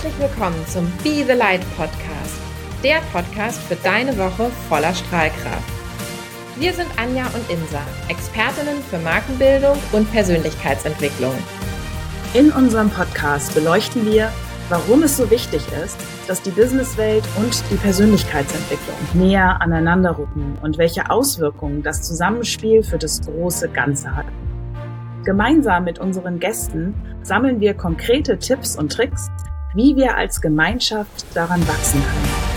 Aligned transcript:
Herzlich 0.00 0.30
willkommen 0.30 0.64
zum 0.68 0.84
Be 1.02 1.24
the 1.26 1.32
Light 1.32 1.60
Podcast, 1.76 2.40
der 2.84 3.00
Podcast 3.12 3.60
für 3.62 3.74
deine 3.74 4.16
Woche 4.16 4.48
voller 4.68 4.94
Strahlkraft. 4.94 5.68
Wir 6.56 6.72
sind 6.72 6.86
Anja 6.96 7.26
und 7.26 7.50
Insa, 7.50 7.80
Expertinnen 8.06 8.80
für 8.88 8.98
Markenbildung 9.00 9.76
und 9.90 10.08
Persönlichkeitsentwicklung. 10.12 11.34
In 12.32 12.52
unserem 12.52 12.90
Podcast 12.90 13.52
beleuchten 13.56 14.06
wir, 14.06 14.30
warum 14.68 15.02
es 15.02 15.16
so 15.16 15.32
wichtig 15.32 15.62
ist, 15.84 15.98
dass 16.28 16.42
die 16.42 16.52
Businesswelt 16.52 17.24
und 17.36 17.60
die 17.68 17.76
Persönlichkeitsentwicklung 17.76 18.96
näher 19.14 19.60
aneinander 19.60 20.16
rücken 20.16 20.58
und 20.62 20.78
welche 20.78 21.10
Auswirkungen 21.10 21.82
das 21.82 22.02
Zusammenspiel 22.02 22.84
für 22.84 22.98
das 22.98 23.20
große 23.22 23.68
Ganze 23.70 24.14
hat. 24.14 24.26
Gemeinsam 25.24 25.82
mit 25.82 25.98
unseren 25.98 26.38
Gästen 26.38 26.94
sammeln 27.24 27.60
wir 27.60 27.74
konkrete 27.74 28.38
Tipps 28.38 28.76
und 28.76 28.92
Tricks, 28.92 29.28
wie 29.74 29.96
wir 29.96 30.16
als 30.16 30.40
Gemeinschaft 30.40 31.26
daran 31.34 31.66
wachsen 31.68 32.02
können. 32.02 32.48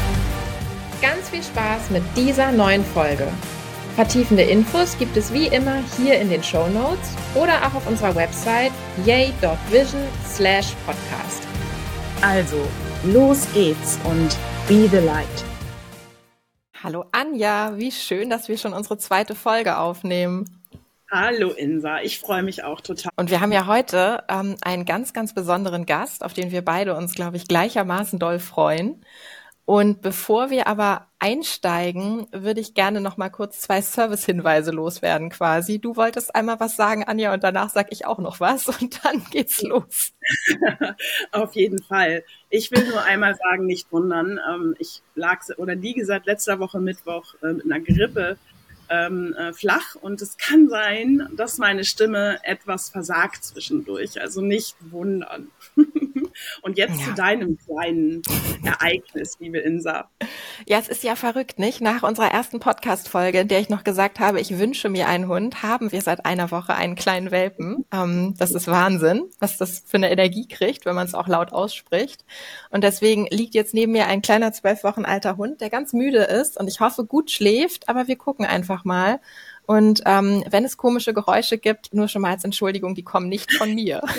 Ganz 1.02 1.30
viel 1.30 1.44
Spaß 1.44 1.90
mit 1.90 2.04
dieser 2.16 2.52
neuen 2.52 2.86
Folge. 2.86 3.28
Vertiefende 3.96 4.44
Infos 4.44 4.98
gibt 4.98 5.18
es 5.18 5.34
wie 5.34 5.48
immer 5.48 5.80
hier 5.98 6.20
in 6.20 6.30
den 6.30 6.42
Show 6.42 6.68
Notes 6.68 7.10
oder 7.36 7.66
auch 7.66 7.74
auf 7.74 7.88
unserer 7.88 8.16
Website 8.16 8.72
yay.vision 9.06 10.02
slash 10.26 10.74
podcast. 10.86 11.46
Also, 12.22 12.58
los 13.04 13.46
geht's 13.54 14.00
und 14.06 14.38
be 14.68 14.88
the 14.90 15.06
light. 15.06 15.28
Hallo 16.84 17.06
Anja, 17.12 17.78
wie 17.78 17.92
schön, 17.92 18.30
dass 18.30 18.48
wir 18.48 18.58
schon 18.58 18.74
unsere 18.74 18.98
zweite 18.98 19.36
Folge 19.36 19.78
aufnehmen. 19.78 20.61
Hallo 21.14 21.50
Insa, 21.50 22.00
ich 22.00 22.20
freue 22.20 22.42
mich 22.42 22.64
auch 22.64 22.80
total. 22.80 23.12
Und 23.18 23.30
wir 23.30 23.42
haben 23.42 23.52
ja 23.52 23.68
heute 23.68 24.24
ähm, 24.30 24.56
einen 24.62 24.86
ganz, 24.86 25.12
ganz 25.12 25.34
besonderen 25.34 25.86
Gast, 25.86 26.24
auf 26.24 26.34
den 26.34 26.52
wir 26.52 26.64
beide 26.64 26.96
uns, 26.96 27.16
glaube 27.16 27.36
ich, 27.36 27.50
gleichermaßen 27.50 28.18
doll 28.18 28.40
freuen. 28.40 29.04
Und 29.66 30.02
bevor 30.02 30.50
wir 30.52 30.68
aber 30.68 31.08
einsteigen, 31.20 32.28
würde 32.32 32.62
ich 32.62 32.76
gerne 32.76 33.02
noch 33.02 33.18
mal 33.18 33.30
kurz 33.30 33.60
zwei 33.60 33.82
Service-Hinweise 33.82 34.72
loswerden 34.72 35.30
quasi. 35.30 35.80
Du 35.80 35.98
wolltest 35.98 36.34
einmal 36.34 36.62
was 36.62 36.78
sagen, 36.78 37.04
Anja, 37.04 37.34
und 37.34 37.44
danach 37.44 37.70
sage 37.70 37.90
ich 37.92 38.06
auch 38.06 38.20
noch 38.20 38.40
was 38.40 38.70
und 38.82 39.04
dann 39.04 39.22
geht's 39.32 39.62
los. 39.64 40.14
Auf 41.34 41.56
jeden 41.56 41.84
Fall. 41.84 42.24
Ich 42.50 42.72
will 42.72 42.88
nur 42.88 43.04
einmal 43.04 43.36
sagen, 43.36 43.66
nicht 43.66 43.92
wundern. 43.92 44.40
Ähm, 44.50 44.76
ich 44.80 45.02
lag 45.16 45.42
oder 45.58 45.76
liege 45.76 46.06
seit 46.06 46.26
letzter 46.26 46.60
Woche 46.60 46.80
Mittwoch 46.80 47.36
äh, 47.44 47.52
mit 47.52 47.66
einer 47.66 47.82
Grippe 47.82 48.38
ähm, 48.92 49.34
äh, 49.34 49.54
flach 49.54 49.96
und 49.96 50.22
es 50.22 50.38
kann 50.38 50.68
sein, 50.68 51.30
dass 51.36 51.58
meine 51.58 51.86
Stimme 51.86 52.40
etwas 52.44 52.90
versagt 52.90 53.44
zwischendurch. 53.44 54.22
Also 54.22 54.42
nicht 54.42 54.76
wundern. 54.92 55.50
und 56.62 56.78
jetzt 56.78 57.00
ja. 57.00 57.08
zu 57.08 57.14
deinem 57.14 57.58
kleinen 57.58 58.22
Ereignis, 58.64 59.38
liebe 59.40 59.60
Insa. 59.60 60.10
Ja, 60.68 60.80
es 60.80 60.88
ist 60.88 61.04
ja 61.04 61.16
verrückt, 61.16 61.60
nicht? 61.60 61.82
Nach 61.82 62.04
unserer 62.04 62.32
ersten 62.32 62.60
Podcast-Folge, 62.60 63.40
in 63.40 63.48
der 63.48 63.60
ich 63.60 63.70
noch 63.70 63.84
gesagt 63.84 64.20
habe, 64.20 64.40
ich 64.40 64.58
wünsche 64.58 64.90
mir 64.90 65.08
einen 65.08 65.28
Hund, 65.28 65.64
haben 65.64 65.92
wir 65.92 66.02
seit 66.02 66.26
einer 66.26 66.52
Woche 66.52 66.76
einen 66.76 66.96
kleinen 66.96 67.32
Welpen. 67.32 67.86
Ähm, 67.92 68.36
das 68.38 68.52
ist 68.52 68.68
Wahnsinn, 68.68 69.24
was 69.40 69.58
das 69.58 69.84
für 69.86 69.98
eine 69.98 70.12
Energie 70.12 70.48
kriegt, 70.48 70.86
wenn 70.86 70.96
man 70.96 71.08
es 71.08 71.16
auch 71.16 71.28
laut 71.28 71.54
ausspricht. 71.54 72.24
Und 72.70 72.84
deswegen 72.84 73.28
liegt 73.30 73.56
jetzt 73.56 73.74
neben 73.74 73.92
mir 73.92 74.08
ein 74.08 74.22
kleiner 74.22 74.52
zwölf 74.54 74.84
Wochen 74.84 75.06
alter 75.06 75.38
Hund, 75.38 75.62
der 75.62 75.70
ganz 75.70 75.94
müde 75.94 76.24
ist 76.24 76.60
und 76.60 76.68
ich 76.68 76.80
hoffe 76.80 77.06
gut 77.06 77.32
schläft, 77.32 77.90
aber 77.90 78.08
wir 78.08 78.16
gucken 78.16 78.46
einfach 78.46 78.86
mal. 78.86 79.20
Und 79.66 80.02
ähm, 80.06 80.44
wenn 80.50 80.66
es 80.66 80.78
komische 80.78 81.14
Geräusche 81.14 81.58
gibt, 81.58 81.94
nur 81.94 82.08
schon 82.08 82.22
mal 82.22 82.32
als 82.32 82.44
Entschuldigung, 82.44 82.96
die 82.96 83.04
kommen 83.04 83.30
nicht 83.30 83.54
von 83.54 83.74
mir. 83.74 84.02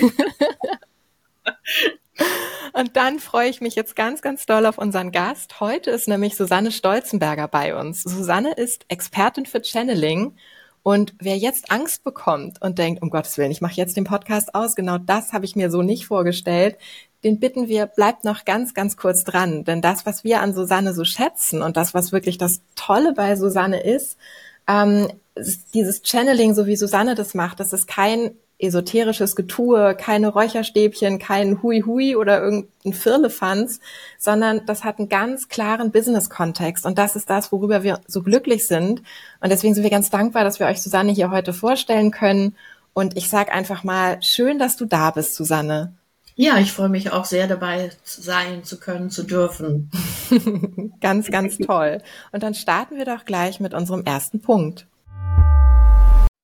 Und 2.73 2.97
dann 2.97 3.19
freue 3.19 3.51
ich 3.51 3.61
mich 3.61 3.75
jetzt 3.75 3.97
ganz, 3.97 4.23
ganz 4.23 4.47
doll 4.47 4.65
auf 4.67 4.79
unseren 4.79 5.13
Gast. 5.13 5.61
Heute 5.61 5.91
ist 5.91 6.09
nämlich 6.09 6.37
Susanne 6.37 6.73
Stolzenberger 6.73 7.49
bei 7.49 7.79
uns. 7.79 8.03
Susanne 8.03 8.55
ist 8.55 8.87
Expertin 8.89 9.47
für 9.47 9.63
Channeling. 9.63 10.35
Und 10.83 11.15
wer 11.21 11.37
jetzt 11.37 11.71
Angst 11.71 12.03
bekommt 12.03 12.61
und 12.61 12.79
denkt, 12.79 13.03
um 13.03 13.11
Gottes 13.11 13.39
Willen, 13.39 13.53
ich 13.53 13.61
mache 13.61 13.75
jetzt 13.75 13.97
den 13.97 14.05
Podcast 14.05 14.55
aus, 14.55 14.75
genau 14.75 14.99
das 14.99 15.33
habe 15.33 15.45
ich 15.45 15.55
mir 15.55 15.71
so 15.71 15.83
nicht 15.83 16.07
vorgestellt, 16.07 16.77
den 17.23 17.39
bitten 17.39 17.69
wir, 17.69 17.87
bleibt 17.87 18.25
noch 18.25 18.45
ganz, 18.45 18.75
ganz 18.75 18.97
kurz 18.97 19.23
dran. 19.23 19.65
Denn 19.65 19.81
das, 19.81 20.07
was 20.07 20.25
wir 20.25 20.41
an 20.41 20.55
Susanne 20.55 20.93
so 20.93 21.05
schätzen 21.05 21.63
und 21.63 21.77
das, 21.77 21.95
was 21.95 22.11
wirklich 22.11 22.37
das 22.37 22.63
Tolle 22.75 23.13
bei 23.13 23.37
Susanne 23.37 23.81
ist, 23.81 24.17
ähm, 24.67 25.09
dieses 25.73 26.03
Channeling, 26.03 26.55
so 26.55 26.67
wie 26.67 26.77
Susanne 26.77 27.15
das 27.15 27.35
macht, 27.35 27.61
das 27.61 27.73
ist 27.73 27.87
kein 27.87 28.33
esoterisches 28.63 29.37
Getue, 29.37 29.95
keine 29.97 30.29
Räucherstäbchen, 30.29 31.19
kein 31.19 31.63
Hui-Hui 31.63 32.17
oder 32.17 32.41
irgendein 32.41 32.93
Firlefanz, 32.93 33.81
sondern 34.19 34.65
das 34.67 34.85
hat 34.85 34.99
einen 34.99 35.09
ganz 35.09 35.49
klaren 35.49 35.91
Business-Kontext. 35.91 36.87
Und 36.87 36.99
das 36.99 37.17
ist 37.17 37.29
das, 37.29 37.53
worüber 37.53 37.83
wir 37.83 38.01
so 38.07 38.23
glücklich 38.23 38.67
sind. 38.67 39.03
Und 39.41 39.51
deswegen 39.51 39.75
sind 39.75 39.83
wir 39.83 39.91
ganz 39.91 40.11
dankbar, 40.11 40.45
dass 40.45 40.61
wir 40.61 40.67
euch 40.67 40.81
Susanne 40.81 41.13
hier 41.13 41.31
heute 41.31 41.53
vorstellen 41.53 42.11
können. 42.11 42.57
Und 42.95 43.17
ich 43.17 43.29
sage 43.29 43.53
einfach 43.53 43.85
mal, 43.85 44.23
schön, 44.23 44.59
dass 44.59 44.77
du 44.77 44.85
da 44.85 45.11
bist, 45.11 45.35
Susanne. 45.35 45.95
Ja, 46.35 46.59
ich 46.59 46.73
freue 46.73 46.89
mich 46.89 47.13
auch 47.13 47.27
sehr 47.27 47.47
dabei 47.47 47.91
sein 48.05 48.65
zu 48.65 48.81
können, 48.81 49.11
zu 49.11 49.23
dürfen. 49.23 49.91
ganz, 51.01 51.31
ganz 51.31 51.59
toll. 51.59 52.01
Und 52.33 52.43
dann 52.43 52.55
starten 52.55 52.97
wir 52.97 53.05
doch 53.05 53.25
gleich 53.27 53.61
mit 53.61 53.75
unserem 53.75 54.05
ersten 54.05 54.41
Punkt. 54.41 54.87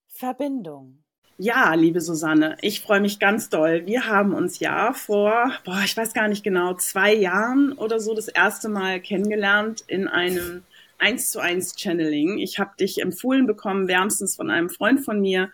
Verbindung. 0.08 0.98
Ja, 1.40 1.72
liebe 1.74 2.00
Susanne, 2.00 2.56
ich 2.62 2.80
freue 2.80 3.00
mich 3.00 3.20
ganz 3.20 3.48
doll. 3.48 3.86
Wir 3.86 4.06
haben 4.06 4.34
uns 4.34 4.58
ja 4.58 4.92
vor, 4.92 5.52
boah, 5.64 5.82
ich 5.84 5.96
weiß 5.96 6.12
gar 6.12 6.26
nicht 6.26 6.42
genau, 6.42 6.74
zwei 6.74 7.14
Jahren 7.14 7.74
oder 7.74 8.00
so 8.00 8.12
das 8.12 8.26
erste 8.26 8.68
Mal 8.68 9.00
kennengelernt 9.00 9.84
in 9.86 10.08
einem 10.08 10.64
1 10.98 11.30
zu 11.30 11.38
1 11.38 11.76
Channeling. 11.78 12.38
Ich 12.38 12.58
habe 12.58 12.72
dich 12.80 13.00
empfohlen 13.00 13.46
bekommen, 13.46 13.86
wärmstens 13.86 14.34
von 14.34 14.50
einem 14.50 14.68
Freund 14.68 15.04
von 15.04 15.20
mir. 15.20 15.52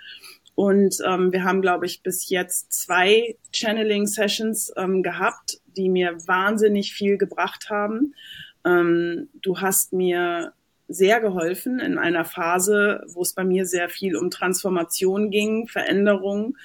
Und 0.54 1.02
ähm, 1.06 1.32
wir 1.32 1.44
haben, 1.44 1.60
glaube 1.60 1.84
ich, 1.84 2.02
bis 2.02 2.30
jetzt 2.30 2.72
zwei 2.72 3.36
Channeling-Sessions 3.52 4.72
ähm, 4.78 5.02
gehabt, 5.02 5.60
die 5.76 5.90
mir 5.90 6.16
wahnsinnig 6.26 6.94
viel 6.94 7.18
gebracht 7.18 7.68
haben. 7.68 8.14
Ähm, 8.64 9.28
du 9.34 9.60
hast 9.60 9.92
mir 9.92 10.54
sehr 10.88 11.20
geholfen 11.20 11.80
in 11.80 11.98
einer 11.98 12.24
Phase, 12.24 13.04
wo 13.08 13.22
es 13.22 13.32
bei 13.32 13.44
mir 13.44 13.66
sehr 13.66 13.88
viel 13.88 14.16
um 14.16 14.30
Transformation 14.30 15.30
ging, 15.30 15.66
Veränderung. 15.68 16.56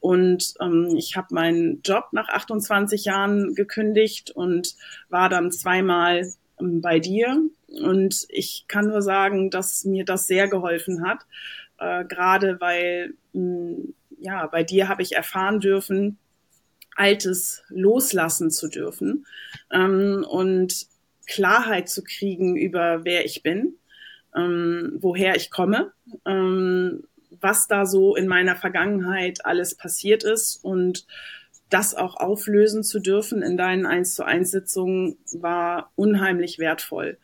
Und 0.00 0.54
ähm, 0.60 0.94
ich 0.96 1.16
habe 1.16 1.34
meinen 1.34 1.82
Job 1.82 2.06
nach 2.12 2.28
28 2.28 3.04
Jahren 3.04 3.54
gekündigt 3.54 4.30
und 4.30 4.74
war 5.08 5.28
dann 5.28 5.50
zweimal 5.50 6.32
ähm, 6.60 6.80
bei 6.80 7.00
dir. 7.00 7.42
Und 7.68 8.26
ich 8.28 8.64
kann 8.68 8.88
nur 8.88 9.02
sagen, 9.02 9.50
dass 9.50 9.84
mir 9.84 10.04
das 10.04 10.26
sehr 10.26 10.48
geholfen 10.48 11.06
hat, 11.06 11.26
äh, 11.78 12.04
gerade 12.04 12.60
weil 12.60 13.14
mh, 13.32 13.88
ja 14.18 14.46
bei 14.46 14.62
dir 14.62 14.88
habe 14.88 15.02
ich 15.02 15.12
erfahren 15.12 15.60
dürfen, 15.60 16.18
Altes 16.94 17.62
loslassen 17.68 18.50
zu 18.50 18.68
dürfen 18.68 19.26
ähm, 19.70 20.24
und 20.28 20.86
Klarheit 21.26 21.88
zu 21.88 22.02
kriegen 22.02 22.56
über 22.56 23.04
wer 23.04 23.24
ich 23.24 23.42
bin, 23.42 23.74
ähm, 24.34 24.96
woher 25.00 25.36
ich 25.36 25.50
komme, 25.50 25.92
ähm, 26.24 27.04
was 27.30 27.66
da 27.66 27.86
so 27.86 28.16
in 28.16 28.28
meiner 28.28 28.56
Vergangenheit 28.56 29.44
alles 29.44 29.74
passiert 29.74 30.24
ist 30.24 30.64
und 30.64 31.06
das 31.68 31.94
auch 31.94 32.16
auflösen 32.16 32.84
zu 32.84 33.00
dürfen 33.00 33.42
in 33.42 33.56
deinen 33.56 33.86
1 33.86 34.14
zu 34.14 34.24
1 34.24 34.50
Sitzungen 34.50 35.18
war 35.32 35.90
unheimlich 35.96 36.58
wertvoll. 36.58 37.18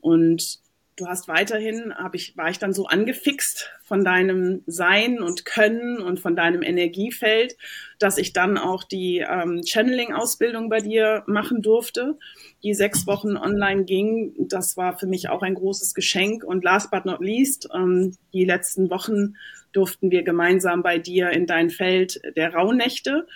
Und 0.00 0.58
du 0.96 1.06
hast 1.06 1.28
weiterhin, 1.28 1.94
hab 1.94 2.14
ich, 2.14 2.36
war 2.36 2.50
ich 2.50 2.58
dann 2.58 2.72
so 2.72 2.86
angefixt 2.86 3.70
von 3.82 4.04
deinem 4.04 4.62
Sein 4.66 5.20
und 5.20 5.44
Können 5.44 5.98
und 5.98 6.20
von 6.20 6.36
deinem 6.36 6.62
Energiefeld, 6.62 7.56
dass 7.98 8.18
ich 8.18 8.32
dann 8.32 8.58
auch 8.58 8.84
die 8.84 9.18
ähm, 9.18 9.62
Channeling-Ausbildung 9.64 10.68
bei 10.68 10.80
dir 10.80 11.24
machen 11.26 11.62
durfte, 11.62 12.18
die 12.62 12.74
sechs 12.74 13.06
Wochen 13.06 13.36
online 13.36 13.84
ging. 13.84 14.34
Das 14.38 14.76
war 14.76 14.96
für 14.96 15.06
mich 15.06 15.28
auch 15.28 15.42
ein 15.42 15.54
großes 15.54 15.94
Geschenk. 15.94 16.44
Und 16.44 16.64
last 16.64 16.90
but 16.90 17.04
not 17.04 17.20
least, 17.20 17.68
ähm, 17.74 18.16
die 18.32 18.44
letzten 18.44 18.90
Wochen 18.90 19.34
durften 19.72 20.10
wir 20.10 20.22
gemeinsam 20.22 20.82
bei 20.82 20.98
dir 20.98 21.30
in 21.30 21.46
dein 21.46 21.70
Feld 21.70 22.20
der 22.36 22.54
Rauhnächte, 22.54 23.26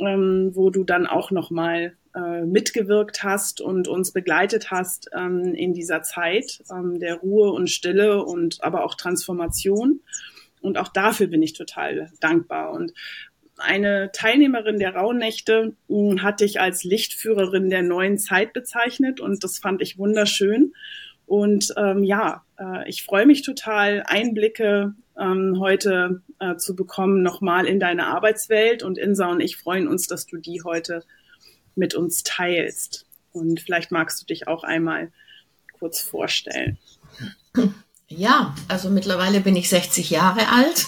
ähm, 0.00 0.50
wo 0.54 0.70
du 0.70 0.82
dann 0.82 1.06
auch 1.06 1.30
nochmal 1.30 1.96
äh, 2.14 2.42
mitgewirkt 2.42 3.22
hast 3.22 3.60
und 3.60 3.88
uns 3.88 4.12
begleitet 4.12 4.70
hast 4.70 5.10
ähm, 5.12 5.54
in 5.54 5.74
dieser 5.74 6.02
Zeit 6.02 6.62
ähm, 6.70 6.98
der 6.98 7.16
Ruhe 7.16 7.50
und 7.50 7.70
Stille 7.70 8.24
und 8.24 8.62
aber 8.62 8.84
auch 8.84 8.94
Transformation. 8.94 10.00
Und 10.60 10.78
auch 10.78 10.88
dafür 10.88 11.26
bin 11.26 11.42
ich 11.42 11.52
total 11.52 12.10
dankbar. 12.20 12.72
Und 12.72 12.92
eine 13.58 14.10
Teilnehmerin 14.12 14.78
der 14.78 14.94
Rauhnächte 14.94 15.74
hm, 15.88 16.22
hatte 16.22 16.44
ich 16.44 16.60
als 16.60 16.84
Lichtführerin 16.84 17.70
der 17.70 17.82
neuen 17.82 18.18
Zeit 18.18 18.52
bezeichnet 18.52 19.20
und 19.20 19.44
das 19.44 19.58
fand 19.58 19.82
ich 19.82 19.98
wunderschön. 19.98 20.72
Und 21.26 21.72
ähm, 21.76 22.04
ja, 22.04 22.44
äh, 22.58 22.88
ich 22.88 23.02
freue 23.02 23.26
mich 23.26 23.42
total, 23.42 24.02
Einblicke 24.06 24.94
ähm, 25.18 25.56
heute 25.58 26.22
äh, 26.38 26.56
zu 26.56 26.76
bekommen, 26.76 27.22
nochmal 27.22 27.66
in 27.66 27.80
deine 27.80 28.06
Arbeitswelt. 28.06 28.82
Und 28.82 28.98
Insa 28.98 29.30
und 29.30 29.40
ich 29.40 29.56
freuen 29.56 29.88
uns, 29.88 30.06
dass 30.06 30.26
du 30.26 30.36
die 30.36 30.62
heute 30.64 31.02
mit 31.76 31.94
uns 31.94 32.22
teilst. 32.22 33.06
Und 33.32 33.60
vielleicht 33.60 33.90
magst 33.90 34.22
du 34.22 34.26
dich 34.26 34.46
auch 34.48 34.64
einmal 34.64 35.10
kurz 35.78 36.00
vorstellen. 36.00 36.78
Ja, 38.08 38.54
also 38.68 38.90
mittlerweile 38.90 39.40
bin 39.40 39.56
ich 39.56 39.68
60 39.68 40.10
Jahre 40.10 40.48
alt 40.50 40.86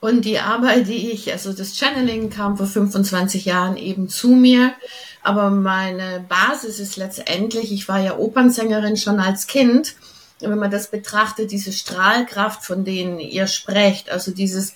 und 0.00 0.24
die 0.24 0.38
Arbeit, 0.38 0.88
die 0.88 1.10
ich, 1.10 1.32
also 1.32 1.52
das 1.52 1.76
Channeling 1.78 2.28
kam 2.28 2.56
vor 2.56 2.66
25 2.66 3.44
Jahren 3.44 3.76
eben 3.76 4.08
zu 4.08 4.28
mir, 4.28 4.74
aber 5.22 5.50
meine 5.50 6.24
Basis 6.28 6.80
ist 6.80 6.96
letztendlich, 6.96 7.72
ich 7.72 7.88
war 7.88 8.00
ja 8.00 8.18
Opernsängerin 8.18 8.96
schon 8.96 9.20
als 9.20 9.46
Kind, 9.46 9.94
wenn 10.40 10.58
man 10.58 10.70
das 10.70 10.90
betrachtet, 10.90 11.52
diese 11.52 11.72
Strahlkraft, 11.72 12.64
von 12.64 12.84
denen 12.84 13.20
ihr 13.20 13.46
sprecht, 13.46 14.10
also 14.10 14.32
dieses 14.32 14.74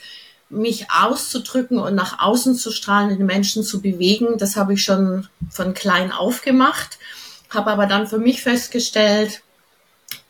mich 0.50 0.87
auszudrücken 0.91 1.79
und 1.79 1.95
nach 1.95 2.21
außen 2.21 2.55
zu 2.55 2.71
strahlen, 2.71 3.11
den 3.11 3.27
Menschen 3.27 3.62
zu 3.62 3.83
bewegen, 3.83 4.39
das 4.39 4.56
habe 4.56 4.73
ich 4.75 4.83
schon 4.83 5.29
von 5.50 5.75
klein 5.75 6.11
auf 6.11 6.43
gemacht, 6.43 6.99
habe 7.50 7.71
aber 7.71 7.87
dann 7.87 8.06
für 8.06 8.19
mich 8.19 8.43
festgestellt, 8.43 9.43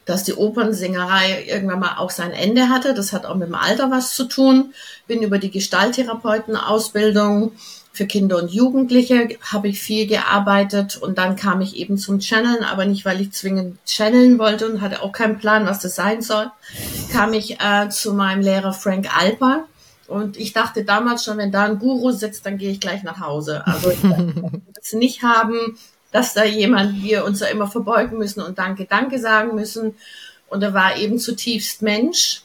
dass 0.07 0.25
die 0.25 0.35
Opernsingerei 0.35 1.45
irgendwann 1.47 1.79
mal 1.81 1.99
auch 1.99 2.11
sein 2.11 2.33
Ende 2.33 2.71
hatte. 2.71 2.95
Das 2.95 3.13
hat 3.13 3.27
auch 3.27 3.35
mit 3.35 3.49
dem 3.49 3.55
Alter 3.55 3.91
was 3.91 4.15
zu 4.15 4.25
tun. 4.25 4.73
Bin 5.07 5.23
über 5.23 5.37
die 5.39 5.51
Gestalttherapeutenausbildung 5.51 7.53
für 7.93 8.07
Kinder 8.07 8.39
und 8.39 8.51
Jugendliche 8.51 9.37
habe 9.43 9.69
ich 9.69 9.81
viel 9.81 10.07
gearbeitet 10.07 10.97
und 10.97 11.19
dann 11.19 11.37
kam 11.37 11.61
ich 11.61 11.77
eben 11.77 11.99
zum 11.99 12.21
Channeln, 12.21 12.65
aber 12.65 12.87
nicht, 12.87 13.05
weil 13.05 13.21
ich 13.21 13.33
zwingend 13.33 13.77
channeln 13.85 14.39
wollte 14.39 14.71
und 14.71 14.81
hatte 14.81 15.03
auch 15.03 15.13
keinen 15.13 15.39
Plan, 15.39 15.67
was 15.67 15.81
das 15.81 15.97
sein 15.97 16.23
soll, 16.23 16.51
kam 17.13 17.35
ich 17.35 17.61
äh, 17.61 17.91
zu 17.91 18.15
meinem 18.15 18.41
Lehrer 18.41 18.73
Frank 18.73 19.15
Alper 19.15 19.67
und 20.09 20.39
ich 20.39 20.55
dachte 20.55 20.85
damals 20.85 21.23
schon, 21.25 21.37
wenn 21.37 21.53
da 21.53 21.65
ein 21.65 21.79
Guru 21.79 22.13
sitzt, 22.13 22.47
dann 22.47 22.57
gehe 22.57 22.71
ich 22.71 22.81
gleich 22.81 23.03
nach 23.03 23.21
Hause. 23.21 23.67
Also 23.67 23.91
ich 23.91 23.99
das 24.75 24.95
nicht 24.95 25.23
haben, 25.23 25.79
dass 26.13 26.33
da 26.33 26.45
jemand, 26.45 27.03
wir 27.03 27.27
uns 27.27 27.41
da 27.41 27.47
immer 27.47 27.69
verbeugen 27.69 28.17
müssen 28.17 28.41
und 28.41 28.59
Danke, 28.59 28.87
Danke 28.87 29.19
sagen 29.19 29.55
müssen. 29.55 29.95
Und 30.49 30.63
er 30.63 30.73
war 30.73 30.97
eben 30.97 31.19
zutiefst 31.19 31.83
Mensch. 31.83 32.43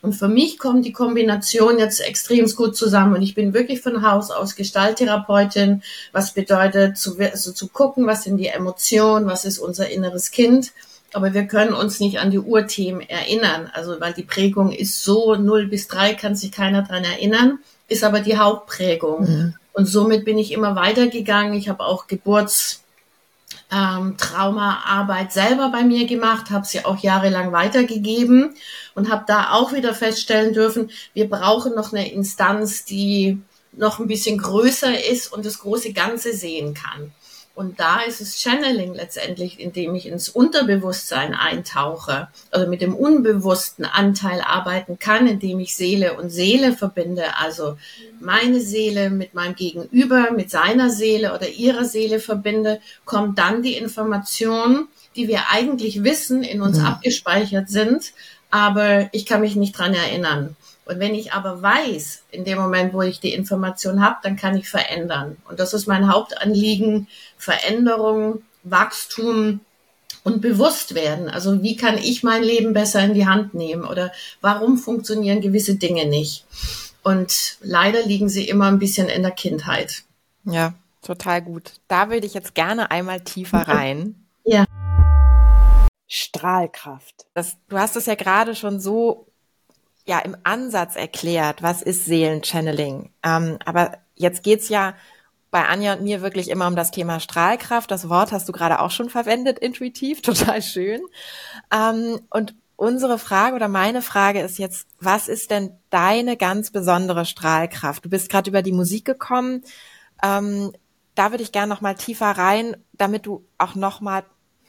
Und 0.00 0.12
für 0.12 0.28
mich 0.28 0.58
kommt 0.60 0.84
die 0.84 0.92
Kombination 0.92 1.80
jetzt 1.80 2.00
extrem 2.00 2.46
gut 2.54 2.76
zusammen. 2.76 3.16
Und 3.16 3.22
ich 3.22 3.34
bin 3.34 3.52
wirklich 3.52 3.80
von 3.80 4.08
Haus 4.08 4.30
aus 4.30 4.54
Gestalttherapeutin, 4.54 5.82
was 6.12 6.34
bedeutet, 6.34 6.96
zu, 6.96 7.18
also 7.18 7.50
zu 7.50 7.66
gucken, 7.66 8.06
was 8.06 8.22
sind 8.22 8.36
die 8.36 8.46
Emotionen, 8.46 9.26
was 9.26 9.44
ist 9.44 9.58
unser 9.58 9.90
inneres 9.90 10.30
Kind. 10.30 10.70
Aber 11.12 11.32
wir 11.34 11.46
können 11.46 11.72
uns 11.72 12.00
nicht 12.00 12.18
an 12.18 12.30
die 12.30 12.38
Urthemen 12.38 13.00
erinnern. 13.08 13.70
Also, 13.72 14.00
weil 14.00 14.12
die 14.12 14.22
Prägung 14.22 14.72
ist 14.72 15.02
so, 15.02 15.34
0 15.34 15.66
bis 15.66 15.88
3 15.88 16.14
kann 16.14 16.34
sich 16.34 16.52
keiner 16.52 16.82
dran 16.82 17.04
erinnern, 17.04 17.58
ist 17.88 18.04
aber 18.04 18.20
die 18.20 18.36
Hauptprägung. 18.36 19.20
Mhm. 19.20 19.54
Und 19.72 19.86
somit 19.86 20.24
bin 20.24 20.38
ich 20.38 20.52
immer 20.52 20.74
weitergegangen. 20.74 21.54
Ich 21.54 21.68
habe 21.68 21.84
auch 21.84 22.06
Geburts 22.06 22.82
ähm, 23.72 24.16
Traumaarbeit 24.16 25.32
selber 25.32 25.70
bei 25.70 25.82
mir 25.82 26.06
gemacht, 26.06 26.50
habe 26.50 26.66
sie 26.66 26.84
auch 26.84 26.98
jahrelang 26.98 27.52
weitergegeben 27.52 28.54
und 28.94 29.10
habe 29.10 29.24
da 29.26 29.52
auch 29.52 29.72
wieder 29.72 29.94
feststellen 29.94 30.52
dürfen, 30.54 30.90
wir 31.14 31.28
brauchen 31.28 31.74
noch 31.74 31.92
eine 31.92 32.10
Instanz, 32.10 32.84
die 32.84 33.38
noch 33.72 33.98
ein 33.98 34.06
bisschen 34.06 34.38
größer 34.38 35.04
ist 35.10 35.32
und 35.32 35.44
das 35.44 35.58
große 35.58 35.92
Ganze 35.92 36.32
sehen 36.32 36.74
kann. 36.74 37.12
Und 37.56 37.80
da 37.80 38.00
ist 38.00 38.20
es 38.20 38.38
Channeling 38.38 38.92
letztendlich, 38.92 39.58
indem 39.58 39.94
ich 39.94 40.06
ins 40.06 40.28
Unterbewusstsein 40.28 41.32
eintauche, 41.32 42.28
also 42.50 42.68
mit 42.68 42.82
dem 42.82 42.94
unbewussten 42.94 43.86
Anteil 43.86 44.42
arbeiten 44.42 44.98
kann, 44.98 45.26
indem 45.26 45.60
ich 45.60 45.74
Seele 45.74 46.18
und 46.18 46.28
Seele 46.28 46.74
verbinde, 46.74 47.38
also 47.38 47.78
meine 48.20 48.60
Seele 48.60 49.08
mit 49.08 49.32
meinem 49.32 49.54
Gegenüber, 49.54 50.32
mit 50.32 50.50
seiner 50.50 50.90
Seele 50.90 51.34
oder 51.34 51.48
ihrer 51.48 51.86
Seele 51.86 52.20
verbinde, 52.20 52.78
kommt 53.06 53.38
dann 53.38 53.62
die 53.62 53.78
Information, 53.78 54.88
die 55.16 55.26
wir 55.26 55.48
eigentlich 55.50 56.04
wissen, 56.04 56.42
in 56.42 56.60
uns 56.60 56.76
mhm. 56.76 56.84
abgespeichert 56.84 57.70
sind, 57.70 58.12
aber 58.50 59.08
ich 59.12 59.24
kann 59.24 59.40
mich 59.40 59.56
nicht 59.56 59.78
dran 59.78 59.94
erinnern. 59.94 60.56
Und 60.86 61.00
wenn 61.00 61.16
ich 61.16 61.32
aber 61.32 61.60
weiß, 61.60 62.22
in 62.30 62.44
dem 62.44 62.58
Moment, 62.58 62.94
wo 62.94 63.02
ich 63.02 63.18
die 63.18 63.34
Information 63.34 64.00
habe, 64.00 64.16
dann 64.22 64.36
kann 64.36 64.56
ich 64.56 64.68
verändern. 64.68 65.36
Und 65.48 65.58
das 65.58 65.74
ist 65.74 65.88
mein 65.88 66.10
Hauptanliegen, 66.10 67.08
Veränderung, 67.36 68.42
Wachstum 68.62 69.60
und 70.22 70.40
bewusst 70.40 70.94
werden. 70.94 71.28
Also 71.28 71.62
wie 71.62 71.76
kann 71.76 71.98
ich 71.98 72.22
mein 72.22 72.44
Leben 72.44 72.72
besser 72.72 73.02
in 73.02 73.14
die 73.14 73.26
Hand 73.26 73.52
nehmen 73.52 73.84
oder 73.84 74.12
warum 74.40 74.78
funktionieren 74.78 75.40
gewisse 75.40 75.74
Dinge 75.74 76.06
nicht? 76.06 76.44
Und 77.02 77.58
leider 77.60 78.02
liegen 78.04 78.28
sie 78.28 78.48
immer 78.48 78.66
ein 78.66 78.78
bisschen 78.78 79.08
in 79.08 79.22
der 79.22 79.32
Kindheit. 79.32 80.04
Ja, 80.44 80.74
total 81.02 81.42
gut. 81.42 81.72
Da 81.88 82.10
würde 82.10 82.26
ich 82.26 82.34
jetzt 82.34 82.54
gerne 82.54 82.92
einmal 82.92 83.20
tiefer 83.20 83.66
rein. 83.66 84.14
Ja. 84.44 84.64
Strahlkraft. 86.06 87.26
Das, 87.34 87.56
du 87.68 87.76
hast 87.76 87.96
es 87.96 88.06
ja 88.06 88.14
gerade 88.14 88.54
schon 88.54 88.78
so 88.78 89.25
ja 90.06 90.20
im 90.20 90.36
Ansatz 90.44 90.96
erklärt, 90.96 91.62
was 91.62 91.82
ist 91.82 92.06
Seelenchanneling. 92.06 93.10
Ähm, 93.22 93.58
aber 93.64 93.98
jetzt 94.14 94.42
geht's 94.42 94.68
ja 94.68 94.94
bei 95.50 95.66
Anja 95.66 95.94
und 95.94 96.02
mir 96.02 96.22
wirklich 96.22 96.50
immer 96.50 96.66
um 96.66 96.76
das 96.76 96.90
Thema 96.90 97.20
Strahlkraft. 97.20 97.90
Das 97.90 98.08
Wort 98.08 98.32
hast 98.32 98.48
du 98.48 98.52
gerade 98.52 98.80
auch 98.80 98.90
schon 98.90 99.10
verwendet, 99.10 99.58
intuitiv, 99.58 100.22
total 100.22 100.62
schön. 100.62 101.00
Ähm, 101.72 102.20
und 102.30 102.54
unsere 102.76 103.18
Frage 103.18 103.56
oder 103.56 103.68
meine 103.68 104.02
Frage 104.02 104.40
ist 104.40 104.58
jetzt, 104.58 104.86
was 105.00 105.28
ist 105.28 105.50
denn 105.50 105.72
deine 105.90 106.36
ganz 106.36 106.70
besondere 106.70 107.24
Strahlkraft? 107.24 108.04
Du 108.04 108.10
bist 108.10 108.28
gerade 108.28 108.50
über 108.50 108.62
die 108.62 108.72
Musik 108.72 109.04
gekommen. 109.04 109.62
Ähm, 110.22 110.72
da 111.14 111.30
würde 111.30 111.42
ich 111.42 111.52
gerne 111.52 111.68
noch 111.68 111.80
mal 111.80 111.94
tiefer 111.94 112.30
rein, 112.30 112.76
damit 112.92 113.26
du 113.26 113.46
auch 113.58 113.74
noch 113.74 114.00
mal 114.00 114.24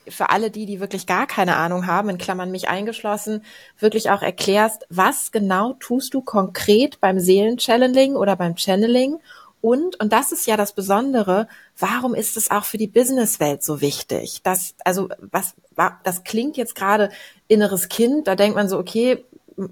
für 0.09 0.29
alle 0.29 0.51
die, 0.51 0.65
die 0.65 0.79
wirklich 0.79 1.07
gar 1.07 1.27
keine 1.27 1.55
Ahnung 1.55 1.87
haben, 1.87 2.09
in 2.09 2.17
Klammern 2.17 2.51
mich 2.51 2.69
eingeschlossen, 2.69 3.43
wirklich 3.79 4.09
auch 4.09 4.21
erklärst, 4.21 4.85
was 4.89 5.31
genau 5.31 5.73
tust 5.73 6.13
du 6.13 6.21
konkret 6.21 6.99
beim 6.99 7.19
Seelenchanneling 7.19 8.15
oder 8.15 8.35
beim 8.35 8.57
Channeling 8.57 9.19
und, 9.61 9.99
und 9.99 10.13
das 10.13 10.31
ist 10.31 10.45
ja 10.47 10.55
das 10.55 10.73
Besondere, 10.73 11.47
warum 11.77 12.13
ist 12.13 12.37
es 12.37 12.51
auch 12.51 12.63
für 12.63 12.77
die 12.77 12.87
Businesswelt 12.87 13.63
so 13.63 13.81
wichtig? 13.81 14.41
Das, 14.43 14.75
also, 14.83 15.09
was, 15.19 15.55
das 16.03 16.23
klingt 16.23 16.57
jetzt 16.57 16.75
gerade 16.75 17.09
inneres 17.47 17.89
Kind, 17.89 18.27
da 18.27 18.35
denkt 18.35 18.55
man 18.55 18.69
so, 18.69 18.77
okay, 18.77 19.25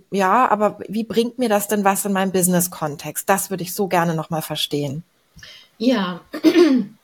ja, 0.09 0.49
aber 0.49 0.79
wie 0.87 1.03
bringt 1.03 1.37
mir 1.37 1.49
das 1.49 1.67
denn 1.67 1.83
was 1.83 2.03
in 2.05 2.13
meinem 2.13 2.31
Business-Kontext? 2.31 3.29
Das 3.29 3.51
würde 3.51 3.63
ich 3.63 3.75
so 3.75 3.87
gerne 3.87 4.15
nochmal 4.15 4.41
verstehen. 4.41 5.03
Ja, 5.77 6.21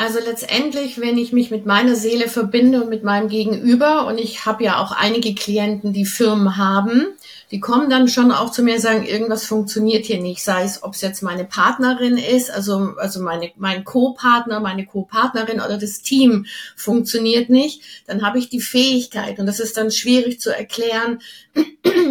also 0.00 0.18
letztendlich, 0.18 0.98
wenn 0.98 1.18
ich 1.18 1.30
mich 1.34 1.50
mit 1.50 1.66
meiner 1.66 1.94
Seele 1.94 2.28
verbinde 2.28 2.82
und 2.82 2.88
mit 2.88 3.04
meinem 3.04 3.28
Gegenüber, 3.28 4.06
und 4.06 4.18
ich 4.18 4.46
habe 4.46 4.64
ja 4.64 4.78
auch 4.78 4.92
einige 4.92 5.34
Klienten, 5.34 5.92
die 5.92 6.06
Firmen 6.06 6.56
haben, 6.56 7.08
die 7.50 7.60
kommen 7.60 7.90
dann 7.90 8.08
schon 8.08 8.32
auch 8.32 8.50
zu 8.50 8.62
mir 8.62 8.76
und 8.76 8.80
sagen, 8.80 9.04
irgendwas 9.04 9.44
funktioniert 9.44 10.06
hier 10.06 10.18
nicht, 10.18 10.42
sei 10.42 10.64
es, 10.64 10.82
ob 10.82 10.94
es 10.94 11.02
jetzt 11.02 11.22
meine 11.22 11.44
Partnerin 11.44 12.16
ist, 12.16 12.50
also, 12.50 12.94
also 12.96 13.20
meine, 13.20 13.50
mein 13.56 13.84
Co-Partner, 13.84 14.60
meine 14.60 14.86
Co-Partnerin 14.86 15.60
oder 15.60 15.76
das 15.76 16.00
Team 16.00 16.46
funktioniert 16.76 17.50
nicht, 17.50 17.82
dann 18.06 18.22
habe 18.22 18.38
ich 18.38 18.48
die 18.48 18.62
Fähigkeit, 18.62 19.38
und 19.38 19.44
das 19.44 19.60
ist 19.60 19.76
dann 19.76 19.90
schwierig 19.90 20.40
zu 20.40 20.48
erklären, 20.56 21.20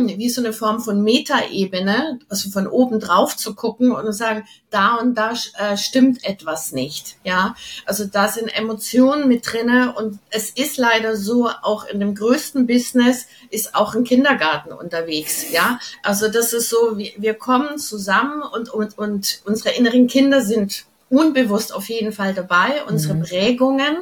wie 0.07 0.29
so 0.29 0.41
eine 0.41 0.53
Form 0.53 0.79
von 0.79 1.03
Metaebene, 1.03 2.19
also 2.29 2.49
von 2.49 2.67
oben 2.67 2.99
drauf 2.99 3.35
zu 3.35 3.55
gucken 3.55 3.91
und 3.91 4.05
zu 4.05 4.13
sagen, 4.13 4.45
da 4.69 4.95
und 4.95 5.15
da 5.15 5.33
äh, 5.57 5.77
stimmt 5.77 6.23
etwas 6.23 6.71
nicht, 6.71 7.17
ja. 7.23 7.55
Also 7.85 8.05
da 8.05 8.27
sind 8.27 8.47
Emotionen 8.47 9.27
mit 9.27 9.51
drinne 9.51 9.93
und 9.95 10.19
es 10.29 10.51
ist 10.51 10.77
leider 10.77 11.15
so, 11.15 11.49
auch 11.61 11.85
in 11.85 11.99
dem 11.99 12.15
größten 12.15 12.67
Business 12.67 13.27
ist 13.49 13.75
auch 13.75 13.95
ein 13.95 14.03
Kindergarten 14.03 14.71
unterwegs, 14.71 15.51
ja. 15.51 15.79
Also 16.03 16.29
das 16.29 16.53
ist 16.53 16.69
so, 16.69 16.97
wir, 16.97 17.11
wir 17.17 17.33
kommen 17.33 17.77
zusammen 17.77 18.41
und, 18.41 18.69
und, 18.69 18.97
und 18.97 19.41
unsere 19.45 19.75
inneren 19.75 20.07
Kinder 20.07 20.41
sind 20.41 20.85
unbewusst 21.09 21.73
auf 21.73 21.89
jeden 21.89 22.11
Fall 22.11 22.33
dabei, 22.35 22.83
unsere 22.87 23.15
mhm. 23.15 23.23
Prägungen 23.23 23.97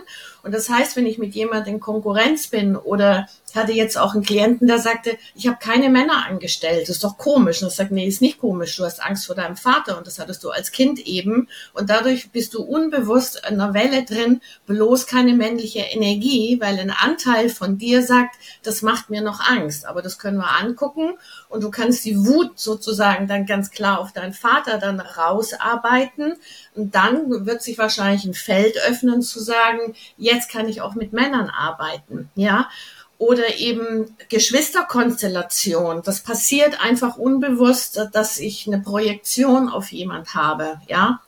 und 0.48 0.54
das 0.54 0.70
heißt, 0.70 0.96
wenn 0.96 1.06
ich 1.06 1.18
mit 1.18 1.36
jemandem 1.36 1.76
in 1.76 1.80
Konkurrenz 1.82 2.48
bin 2.48 2.78
oder 2.78 3.28
ich 3.50 3.56
hatte 3.56 3.72
jetzt 3.72 3.98
auch 3.98 4.14
einen 4.14 4.24
Klienten, 4.24 4.68
der 4.68 4.78
sagte, 4.78 5.18
ich 5.34 5.48
habe 5.48 5.58
keine 5.60 5.90
Männer 5.90 6.26
angestellt, 6.28 6.84
das 6.84 6.98
ist 6.98 7.04
doch 7.04 7.18
komisch. 7.18 7.62
Und 7.62 7.70
ich 7.70 7.76
sage, 7.76 7.94
nee, 7.94 8.06
ist 8.06 8.22
nicht 8.22 8.40
komisch, 8.40 8.76
du 8.76 8.84
hast 8.84 9.02
Angst 9.02 9.26
vor 9.26 9.36
deinem 9.36 9.56
Vater 9.56 9.98
und 9.98 10.06
das 10.06 10.20
hattest 10.20 10.44
du 10.44 10.50
als 10.50 10.72
Kind 10.72 11.00
eben. 11.00 11.48
Und 11.74 11.90
dadurch 11.90 12.32
bist 12.32 12.54
du 12.54 12.62
unbewusst 12.62 13.42
in 13.50 13.60
einer 13.60 13.74
Welle 13.74 14.04
drin, 14.04 14.42
bloß 14.66 15.08
keine 15.08 15.34
männliche 15.34 15.80
Energie, 15.80 16.58
weil 16.60 16.78
ein 16.78 16.92
Anteil 16.92 17.50
von 17.50 17.78
dir 17.78 18.04
sagt, 18.04 18.36
das 18.64 18.82
macht 18.82 19.10
mir 19.10 19.22
noch 19.22 19.40
Angst. 19.40 19.86
Aber 19.86 20.02
das 20.02 20.20
können 20.20 20.38
wir 20.38 20.60
angucken 20.60 21.14
und 21.48 21.64
du 21.64 21.72
kannst 21.72 22.04
die 22.04 22.26
Wut 22.26 22.60
sozusagen 22.60 23.28
dann 23.28 23.46
ganz 23.46 23.72
klar 23.72 24.00
auf 24.00 24.12
deinen 24.12 24.34
Vater 24.34 24.78
dann 24.78 25.00
rausarbeiten. 25.00 26.36
Und 26.76 26.96
dann 26.96 27.46
wird 27.46 27.62
sich 27.62 27.78
wahrscheinlich 27.78 28.26
ein 28.26 28.34
Feld 28.34 28.78
öffnen 28.88 29.22
zu 29.22 29.40
sagen, 29.40 29.96
jetzt 30.18 30.52
kann 30.52 30.68
ich 30.68 30.82
auch 30.82 30.96
mit 30.96 31.14
Männern 31.14 31.50
arbeiten, 31.50 32.30
ja. 32.36 32.70
Oder 33.18 33.58
eben 33.58 34.16
Geschwisterkonstellation. 34.30 36.02
Das 36.04 36.22
passiert 36.22 36.84
einfach 36.84 37.18
unbewusst, 37.18 38.00
dass 38.14 38.38
ich 38.38 38.68
eine 38.68 38.80
Projektion 38.80 39.70
auf 39.70 39.92
jemand 39.92 40.36
habe, 40.36 40.80
ja. 40.88 41.22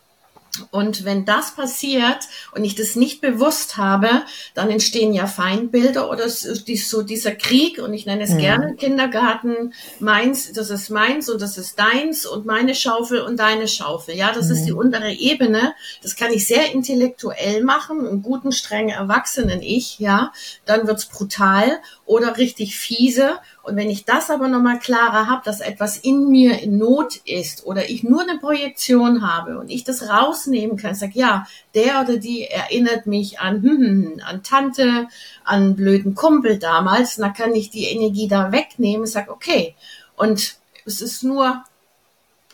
Und 0.71 1.05
wenn 1.05 1.25
das 1.25 1.55
passiert 1.55 2.27
und 2.53 2.63
ich 2.63 2.75
das 2.75 2.95
nicht 2.95 3.21
bewusst 3.21 3.77
habe, 3.77 4.09
dann 4.53 4.69
entstehen 4.69 5.13
ja 5.13 5.27
Feindbilder 5.27 6.09
oder 6.09 6.29
so 6.29 7.01
dieser 7.01 7.31
Krieg 7.31 7.79
und 7.79 7.93
ich 7.93 8.05
nenne 8.05 8.23
es 8.23 8.31
mhm. 8.31 8.37
gerne 8.39 8.75
Kindergarten, 8.75 9.73
meins, 9.99 10.51
das 10.53 10.69
ist 10.69 10.89
meins 10.89 11.29
und 11.29 11.41
das 11.41 11.57
ist 11.57 11.79
deins 11.79 12.25
und 12.25 12.45
meine 12.45 12.75
Schaufel 12.75 13.21
und 13.21 13.39
deine 13.39 13.67
Schaufel. 13.67 14.15
Ja, 14.15 14.31
das 14.31 14.47
mhm. 14.47 14.53
ist 14.53 14.65
die 14.65 14.71
mhm. 14.71 14.79
untere 14.79 15.11
Ebene. 15.11 15.73
Das 16.01 16.15
kann 16.15 16.31
ich 16.31 16.47
sehr 16.47 16.71
intellektuell 16.71 17.63
machen, 17.63 18.07
einen 18.07 18.21
guten, 18.21 18.51
strengen 18.51 18.89
Erwachsenen 18.89 19.61
ich, 19.61 19.99
ja. 19.99 20.31
Dann 20.65 20.87
wird's 20.87 21.05
brutal 21.05 21.79
oder 22.09 22.37
richtig 22.37 22.75
fiese 22.75 23.37
und 23.61 23.75
wenn 23.75 23.91
ich 23.91 24.03
das 24.03 24.31
aber 24.31 24.47
nochmal 24.47 24.79
klarer 24.79 25.27
habe, 25.27 25.43
dass 25.45 25.61
etwas 25.61 25.95
in 25.95 26.27
mir 26.27 26.59
in 26.59 26.79
Not 26.79 27.17
ist 27.17 27.67
oder 27.67 27.87
ich 27.87 28.01
nur 28.01 28.23
eine 28.23 28.39
Projektion 28.39 29.21
habe 29.21 29.59
und 29.59 29.69
ich 29.69 29.83
das 29.83 30.09
rausnehmen 30.09 30.75
kann, 30.75 30.95
sag 30.95 31.13
ja, 31.13 31.45
der 31.75 32.01
oder 32.01 32.17
die 32.17 32.45
erinnert 32.45 33.05
mich 33.05 33.39
an, 33.39 33.61
hm, 33.61 33.77
hm, 33.77 34.05
hm, 34.05 34.21
an 34.25 34.41
Tante, 34.41 35.07
an 35.43 35.75
blöden 35.75 36.15
Kumpel 36.15 36.57
damals, 36.57 37.17
dann 37.17 37.33
kann 37.33 37.53
ich 37.53 37.69
die 37.69 37.85
Energie 37.85 38.27
da 38.27 38.51
wegnehmen, 38.51 39.05
sag 39.05 39.29
okay. 39.29 39.75
Und 40.15 40.55
es 40.87 41.01
ist 41.01 41.21
nur 41.23 41.63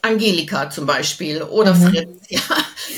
Angelika 0.05 0.69
zum 0.69 0.85
Beispiel 0.85 1.41
oder 1.41 1.73
mhm. 1.73 1.87
Fritz. 1.87 2.09
Ja, 2.27 2.39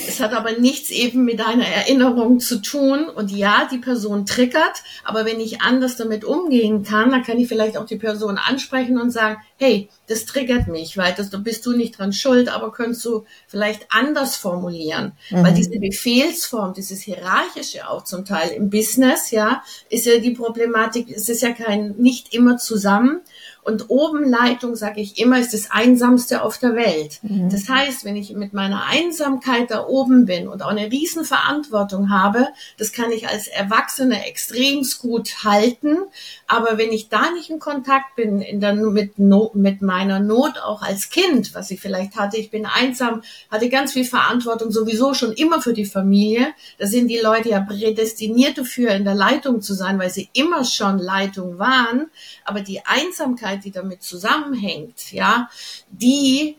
es 0.06 0.20
hat 0.20 0.32
aber 0.32 0.52
nichts 0.52 0.90
eben 0.90 1.24
mit 1.24 1.40
einer 1.40 1.66
Erinnerung 1.66 2.40
zu 2.40 2.62
tun. 2.62 3.08
Und 3.08 3.30
ja, 3.30 3.68
die 3.70 3.78
Person 3.78 4.26
triggert, 4.26 4.82
aber 5.04 5.24
wenn 5.24 5.40
ich 5.40 5.60
anders 5.60 5.96
damit 5.96 6.24
umgehen 6.24 6.82
kann, 6.82 7.10
dann 7.10 7.22
kann 7.22 7.38
ich 7.38 7.48
vielleicht 7.48 7.76
auch 7.76 7.84
die 7.84 7.96
Person 7.96 8.38
ansprechen 8.38 8.98
und 8.98 9.10
sagen, 9.10 9.36
hey, 9.56 9.88
das 10.06 10.24
triggert 10.24 10.68
mich, 10.68 10.96
weil 10.96 11.12
das, 11.14 11.30
da 11.30 11.38
bist 11.38 11.66
du 11.66 11.72
nicht 11.76 11.98
dran 11.98 12.12
schuld, 12.12 12.48
aber 12.48 12.72
könntest 12.72 13.04
du 13.04 13.24
vielleicht 13.46 13.86
anders 13.90 14.36
formulieren. 14.36 15.12
Mhm. 15.30 15.44
Weil 15.44 15.54
diese 15.54 15.78
Befehlsform, 15.78 16.72
dieses 16.72 17.02
Hierarchische 17.02 17.88
auch 17.88 18.04
zum 18.04 18.24
Teil 18.24 18.50
im 18.50 18.70
Business, 18.70 19.30
ja, 19.30 19.62
ist 19.90 20.06
ja 20.06 20.18
die 20.18 20.30
Problematik, 20.30 21.10
es 21.10 21.28
ist 21.28 21.42
ja 21.42 21.52
kein, 21.52 21.96
nicht 21.98 22.34
immer 22.34 22.56
zusammen. 22.56 23.20
Und 23.68 23.90
oben 23.90 24.24
Leitung, 24.24 24.76
sage 24.76 25.02
ich 25.02 25.18
immer, 25.18 25.38
ist 25.38 25.52
das 25.52 25.70
Einsamste 25.70 26.42
auf 26.42 26.56
der 26.56 26.74
Welt. 26.74 27.18
Mhm. 27.20 27.50
Das 27.50 27.68
heißt, 27.68 28.06
wenn 28.06 28.16
ich 28.16 28.32
mit 28.32 28.54
meiner 28.54 28.86
Einsamkeit 28.86 29.70
da 29.70 29.86
oben 29.86 30.24
bin 30.24 30.48
und 30.48 30.62
auch 30.62 30.70
eine 30.70 30.90
Riesenverantwortung 30.90 32.08
habe, 32.08 32.48
das 32.78 32.92
kann 32.92 33.12
ich 33.12 33.28
als 33.28 33.46
Erwachsene 33.46 34.26
extrem 34.26 34.86
gut 35.02 35.44
halten. 35.44 35.98
Aber 36.46 36.78
wenn 36.78 36.92
ich 36.92 37.10
da 37.10 37.30
nicht 37.32 37.50
in 37.50 37.58
Kontakt 37.58 38.16
bin, 38.16 38.40
in 38.40 38.60
der, 38.60 38.72
mit, 38.72 39.18
no, 39.18 39.50
mit 39.52 39.82
meiner 39.82 40.18
Not 40.18 40.58
auch 40.64 40.80
als 40.80 41.10
Kind, 41.10 41.54
was 41.54 41.70
ich 41.70 41.78
vielleicht 41.78 42.16
hatte, 42.16 42.38
ich 42.38 42.50
bin 42.50 42.64
einsam, 42.64 43.20
hatte 43.50 43.68
ganz 43.68 43.92
viel 43.92 44.06
Verantwortung 44.06 44.70
sowieso 44.70 45.12
schon 45.12 45.32
immer 45.32 45.60
für 45.60 45.74
die 45.74 45.84
Familie. 45.84 46.54
Da 46.78 46.86
sind 46.86 47.08
die 47.08 47.18
Leute 47.18 47.50
ja 47.50 47.60
prädestiniert 47.60 48.56
dafür, 48.56 48.92
in 48.92 49.04
der 49.04 49.14
Leitung 49.14 49.60
zu 49.60 49.74
sein, 49.74 49.98
weil 49.98 50.08
sie 50.08 50.30
immer 50.32 50.64
schon 50.64 50.98
Leitung 50.98 51.58
waren. 51.58 52.06
Aber 52.46 52.60
die 52.60 52.80
Einsamkeit, 52.86 53.57
die 53.64 53.70
damit 53.70 54.02
zusammenhängt, 54.02 55.12
ja, 55.12 55.48
die 55.90 56.56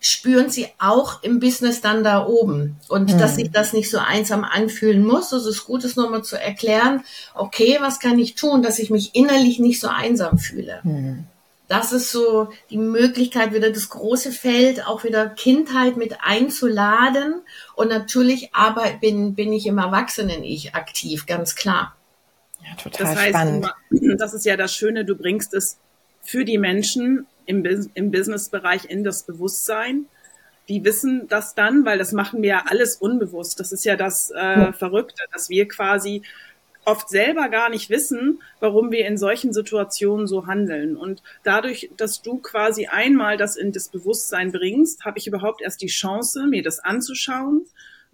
spüren 0.00 0.50
sie 0.50 0.68
auch 0.78 1.22
im 1.22 1.38
Business 1.38 1.80
dann 1.80 2.02
da 2.02 2.26
oben. 2.26 2.76
Und 2.88 3.12
mhm. 3.12 3.18
dass 3.18 3.36
sich 3.36 3.50
das 3.50 3.72
nicht 3.72 3.90
so 3.90 3.98
einsam 3.98 4.44
anfühlen 4.44 5.04
muss. 5.04 5.32
Also 5.32 5.48
es 5.48 5.58
ist 5.58 5.64
gut, 5.64 5.84
es 5.84 5.96
nochmal 5.96 6.24
zu 6.24 6.40
erklären, 6.40 7.04
okay, 7.34 7.78
was 7.80 8.00
kann 8.00 8.18
ich 8.18 8.34
tun, 8.34 8.62
dass 8.62 8.78
ich 8.78 8.90
mich 8.90 9.14
innerlich 9.14 9.58
nicht 9.58 9.80
so 9.80 9.88
einsam 9.88 10.38
fühle. 10.38 10.80
Mhm. 10.82 11.24
Das 11.68 11.92
ist 11.92 12.10
so 12.10 12.48
die 12.70 12.78
Möglichkeit, 12.78 13.54
wieder 13.54 13.70
das 13.70 13.90
große 13.90 14.32
Feld, 14.32 14.88
auch 14.88 15.04
wieder 15.04 15.28
Kindheit 15.28 15.96
mit 15.96 16.16
einzuladen. 16.20 17.42
Und 17.76 17.90
natürlich 17.90 18.52
aber 18.52 18.86
bin, 19.00 19.36
bin 19.36 19.52
ich 19.52 19.66
im 19.66 19.78
Erwachsenen-Ich 19.78 20.74
aktiv, 20.74 21.26
ganz 21.26 21.54
klar. 21.54 21.94
Ja, 22.60 22.74
total 22.74 23.06
das 23.06 23.16
heißt, 23.16 23.28
spannend. 23.28 23.74
Das 24.18 24.34
ist 24.34 24.44
ja 24.44 24.56
das 24.56 24.74
Schöne, 24.74 25.04
du 25.04 25.14
bringst 25.14 25.54
es 25.54 25.78
für 26.22 26.44
die 26.44 26.58
Menschen 26.58 27.26
im, 27.46 27.64
im 27.94 28.10
Businessbereich 28.10 28.84
in 28.86 29.04
das 29.04 29.24
Bewusstsein. 29.24 30.06
Die 30.68 30.84
wissen 30.84 31.26
das 31.28 31.54
dann, 31.54 31.84
weil 31.84 31.98
das 31.98 32.12
machen 32.12 32.42
wir 32.42 32.48
ja 32.48 32.64
alles 32.66 32.96
unbewusst. 32.96 33.58
Das 33.58 33.72
ist 33.72 33.84
ja 33.84 33.96
das 33.96 34.30
äh, 34.30 34.72
Verrückte, 34.72 35.24
dass 35.32 35.48
wir 35.48 35.66
quasi 35.66 36.22
oft 36.84 37.08
selber 37.08 37.48
gar 37.48 37.68
nicht 37.68 37.90
wissen, 37.90 38.40
warum 38.60 38.90
wir 38.90 39.06
in 39.06 39.18
solchen 39.18 39.52
Situationen 39.52 40.26
so 40.26 40.46
handeln. 40.46 40.96
Und 40.96 41.22
dadurch, 41.42 41.90
dass 41.96 42.22
du 42.22 42.38
quasi 42.38 42.86
einmal 42.86 43.36
das 43.36 43.56
in 43.56 43.72
das 43.72 43.88
Bewusstsein 43.88 44.52
bringst, 44.52 45.04
habe 45.04 45.18
ich 45.18 45.26
überhaupt 45.26 45.60
erst 45.60 45.82
die 45.82 45.88
Chance, 45.88 46.46
mir 46.46 46.62
das 46.62 46.78
anzuschauen 46.78 47.66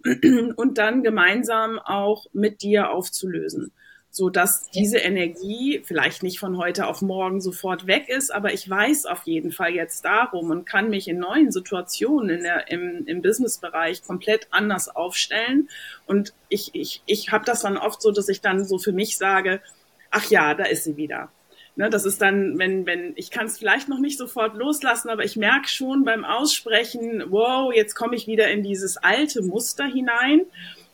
und 0.55 0.77
dann 0.77 1.03
gemeinsam 1.03 1.79
auch 1.79 2.25
mit 2.33 2.61
dir 2.61 2.89
aufzulösen 2.89 3.71
so 4.09 4.29
dass 4.29 4.69
diese 4.71 4.97
Energie 4.97 5.81
vielleicht 5.83 6.23
nicht 6.23 6.39
von 6.39 6.57
heute 6.57 6.87
auf 6.87 7.01
morgen 7.01 7.39
sofort 7.39 7.87
weg 7.87 8.09
ist, 8.09 8.33
aber 8.33 8.53
ich 8.53 8.69
weiß 8.69 9.05
auf 9.05 9.23
jeden 9.25 9.51
Fall 9.51 9.75
jetzt 9.75 10.05
darum 10.05 10.49
und 10.49 10.65
kann 10.65 10.89
mich 10.89 11.07
in 11.07 11.19
neuen 11.19 11.51
Situationen 11.51 12.29
in 12.29 12.43
der, 12.43 12.71
im, 12.71 13.05
im 13.05 13.21
Businessbereich 13.21 14.03
komplett 14.03 14.47
anders 14.51 14.89
aufstellen. 14.89 15.69
Und 16.05 16.33
ich, 16.49 16.71
ich, 16.73 17.03
ich 17.05 17.31
habe 17.31 17.45
das 17.45 17.61
dann 17.61 17.77
oft 17.77 18.01
so, 18.01 18.11
dass 18.11 18.29
ich 18.29 18.41
dann 18.41 18.65
so 18.65 18.79
für 18.79 18.91
mich 18.91 19.17
sage, 19.17 19.61
ach 20.09 20.29
ja, 20.29 20.53
da 20.53 20.63
ist 20.63 20.83
sie 20.83 20.97
wieder. 20.97 21.29
Ne, 21.75 21.91
das 21.91 22.05
ist 22.05 22.19
dann, 22.23 22.57
wenn, 22.57 22.87
wenn, 22.87 23.13
ich 23.17 23.29
kann 23.29 23.45
es 23.45 23.59
vielleicht 23.59 23.87
noch 23.87 23.99
nicht 23.99 24.17
sofort 24.17 24.55
loslassen, 24.55 25.09
aber 25.09 25.23
ich 25.23 25.35
merke 25.35 25.67
schon 25.67 26.05
beim 26.05 26.25
Aussprechen, 26.25 27.25
wow, 27.27 27.71
jetzt 27.71 27.93
komme 27.93 28.15
ich 28.15 28.25
wieder 28.25 28.49
in 28.49 28.63
dieses 28.63 28.97
alte 28.97 29.43
Muster 29.43 29.85
hinein. 29.85 30.41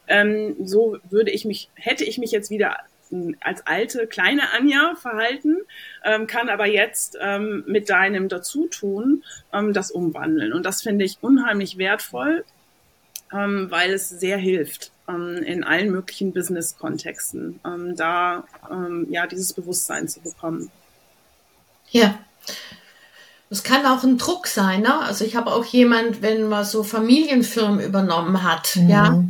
Ähm, 0.09 0.57
so 0.61 0.97
würde 1.09 1.31
ich 1.31 1.45
mich, 1.45 1.69
hätte 1.75 2.03
ich 2.03 2.17
mich 2.17 2.31
jetzt 2.31 2.49
wieder 2.49 2.75
als 3.41 3.65
alte 3.67 4.07
kleine 4.07 4.53
Anja 4.53 4.95
verhalten, 4.95 5.57
ähm, 6.03 6.27
kann 6.27 6.49
aber 6.49 6.65
jetzt 6.65 7.17
ähm, 7.21 7.63
mit 7.67 7.89
deinem 7.89 8.29
Dazutun 8.29 9.23
ähm, 9.51 9.73
das 9.73 9.91
umwandeln. 9.91 10.53
Und 10.53 10.65
das 10.65 10.81
finde 10.81 11.05
ich 11.05 11.17
unheimlich 11.21 11.77
wertvoll, 11.77 12.45
ähm, 13.31 13.67
weil 13.69 13.93
es 13.93 14.09
sehr 14.09 14.37
hilft 14.37 14.91
ähm, 15.07 15.37
in 15.43 15.63
allen 15.63 15.91
möglichen 15.91 16.33
Business-Kontexten, 16.33 17.59
ähm, 17.65 17.95
da 17.95 18.45
ähm, 18.69 19.07
ja 19.09 19.27
dieses 19.27 19.53
Bewusstsein 19.53 20.07
zu 20.07 20.21
bekommen. 20.21 20.71
Ja. 21.89 22.19
Es 23.49 23.63
kann 23.63 23.85
auch 23.85 24.03
ein 24.03 24.17
Druck 24.17 24.47
sein, 24.47 24.81
ne? 24.81 24.99
Also 25.01 25.25
ich 25.25 25.35
habe 25.35 25.51
auch 25.51 25.63
jemand, 25.65 26.23
wenn 26.23 26.49
man 26.49 26.65
so 26.65 26.83
Familienfirmen 26.83 27.81
übernommen 27.81 28.41
hat, 28.41 28.75
mhm. 28.75 28.89
ja, 28.89 29.23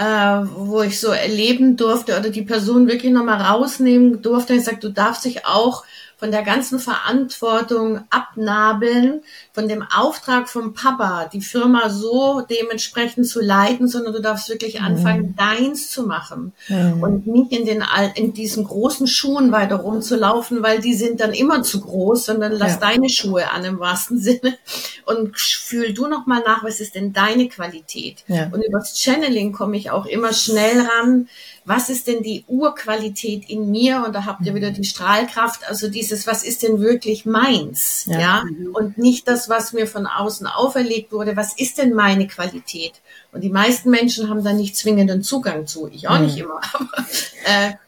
äh, 0.00 0.46
wo 0.56 0.80
ich 0.80 0.98
so 0.98 1.08
erleben 1.08 1.76
durfte 1.76 2.18
oder 2.18 2.30
die 2.30 2.40
Person 2.40 2.88
wirklich 2.88 3.12
nochmal 3.12 3.42
rausnehmen 3.42 4.22
durfte. 4.22 4.54
Ich 4.54 4.64
sage, 4.64 4.78
du 4.80 4.88
darfst 4.88 5.26
dich 5.26 5.44
auch 5.44 5.84
von 6.20 6.30
der 6.30 6.42
ganzen 6.42 6.78
Verantwortung 6.78 8.02
abnabeln, 8.10 9.22
von 9.54 9.68
dem 9.68 9.82
Auftrag 9.82 10.50
vom 10.50 10.74
Papa, 10.74 11.30
die 11.32 11.40
Firma 11.40 11.88
so 11.88 12.42
dementsprechend 12.42 13.26
zu 13.26 13.40
leiten, 13.40 13.88
sondern 13.88 14.12
du 14.12 14.20
darfst 14.20 14.50
wirklich 14.50 14.82
anfangen, 14.82 15.28
mhm. 15.28 15.36
deins 15.36 15.90
zu 15.90 16.06
machen 16.06 16.52
mhm. 16.68 17.02
und 17.02 17.26
nicht 17.26 17.52
in 17.52 17.64
den 17.64 17.82
in 18.16 18.34
diesen 18.34 18.64
großen 18.64 19.06
Schuhen 19.06 19.50
weiter 19.50 19.76
rumzulaufen, 19.76 20.62
weil 20.62 20.80
die 20.80 20.92
sind 20.92 21.20
dann 21.20 21.32
immer 21.32 21.62
zu 21.62 21.80
groß, 21.80 22.26
sondern 22.26 22.52
lass 22.52 22.74
ja. 22.74 22.80
deine 22.80 23.08
Schuhe 23.08 23.50
an 23.50 23.64
im 23.64 23.80
wahrsten 23.80 24.18
Sinne 24.20 24.58
und 25.06 25.38
fühl 25.38 25.94
du 25.94 26.06
noch 26.06 26.26
mal 26.26 26.42
nach, 26.44 26.62
was 26.62 26.80
ist 26.80 26.96
denn 26.96 27.14
deine 27.14 27.48
Qualität? 27.48 28.24
Ja. 28.28 28.50
Und 28.52 28.62
übers 28.62 29.00
Channeling 29.00 29.52
komme 29.52 29.78
ich 29.78 29.90
auch 29.90 30.04
immer 30.04 30.34
schnell 30.34 30.82
ran, 30.82 31.28
was 31.64 31.88
ist 31.88 32.06
denn 32.06 32.22
die 32.22 32.44
Urqualität 32.46 33.48
in 33.48 33.70
mir? 33.70 34.02
Und 34.04 34.14
da 34.14 34.24
habt 34.24 34.44
ihr 34.46 34.54
wieder 34.54 34.70
die 34.70 34.84
Strahlkraft, 34.84 35.68
also 35.68 35.88
dieses, 35.88 36.26
was 36.26 36.42
ist 36.42 36.62
denn 36.62 36.80
wirklich 36.80 37.26
meins? 37.26 38.06
Ja. 38.06 38.20
ja? 38.20 38.44
Und 38.72 38.98
nicht 38.98 39.28
das, 39.28 39.48
was 39.48 39.72
mir 39.72 39.86
von 39.86 40.06
außen 40.06 40.46
auferlegt 40.46 41.12
wurde. 41.12 41.36
Was 41.36 41.58
ist 41.58 41.78
denn 41.78 41.92
meine 41.94 42.26
Qualität? 42.26 43.00
Und 43.32 43.42
die 43.42 43.50
meisten 43.50 43.90
Menschen 43.90 44.28
haben 44.28 44.42
da 44.42 44.52
nicht 44.52 44.76
zwingenden 44.76 45.22
Zugang 45.22 45.66
zu. 45.66 45.88
Ich 45.88 46.08
auch 46.08 46.18
mhm. 46.18 46.24
nicht 46.26 46.38
immer, 46.38 46.60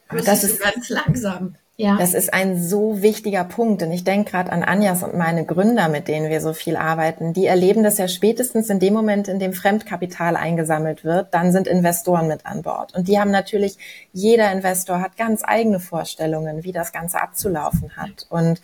aber 0.09 0.21
äh, 0.21 0.23
das 0.23 0.45
ist 0.45 0.61
ganz 0.61 0.89
langsam. 0.89 1.57
Ja. 1.83 1.97
Das 1.97 2.15
ist 2.15 2.33
ein 2.33 2.63
so 2.63 3.03
wichtiger 3.03 3.43
Punkt. 3.43 3.83
Und 3.83 3.91
ich 3.91 4.05
denke 4.05 4.31
gerade 4.31 4.53
an 4.53 4.63
Anjas 4.63 5.03
und 5.03 5.15
meine 5.17 5.45
Gründer, 5.45 5.89
mit 5.89 6.07
denen 6.07 6.31
wir 6.31 6.41
so 6.41 6.53
viel 6.53 6.77
arbeiten. 6.77 7.33
Die 7.33 7.47
erleben 7.47 7.83
das 7.83 7.99
ja 7.99 8.07
spätestens 8.07 8.71
in 8.71 8.79
dem 8.79 8.95
Moment, 8.95 9.27
in 9.27 9.41
dem 9.41 9.53
Fremdkapital 9.53 10.37
eingesammelt 10.37 11.03
wird. 11.03 11.35
Dann 11.35 11.51
sind 11.51 11.67
Investoren 11.67 12.29
mit 12.29 12.47
an 12.47 12.63
Bord. 12.63 12.95
Und 12.95 13.09
die 13.09 13.19
haben 13.19 13.33
natürlich, 13.33 13.79
jeder 14.13 14.53
Investor 14.53 15.01
hat 15.01 15.17
ganz 15.17 15.43
eigene 15.45 15.81
Vorstellungen, 15.81 16.63
wie 16.63 16.71
das 16.71 16.93
Ganze 16.93 17.21
abzulaufen 17.21 17.97
hat. 17.97 18.27
Und 18.29 18.61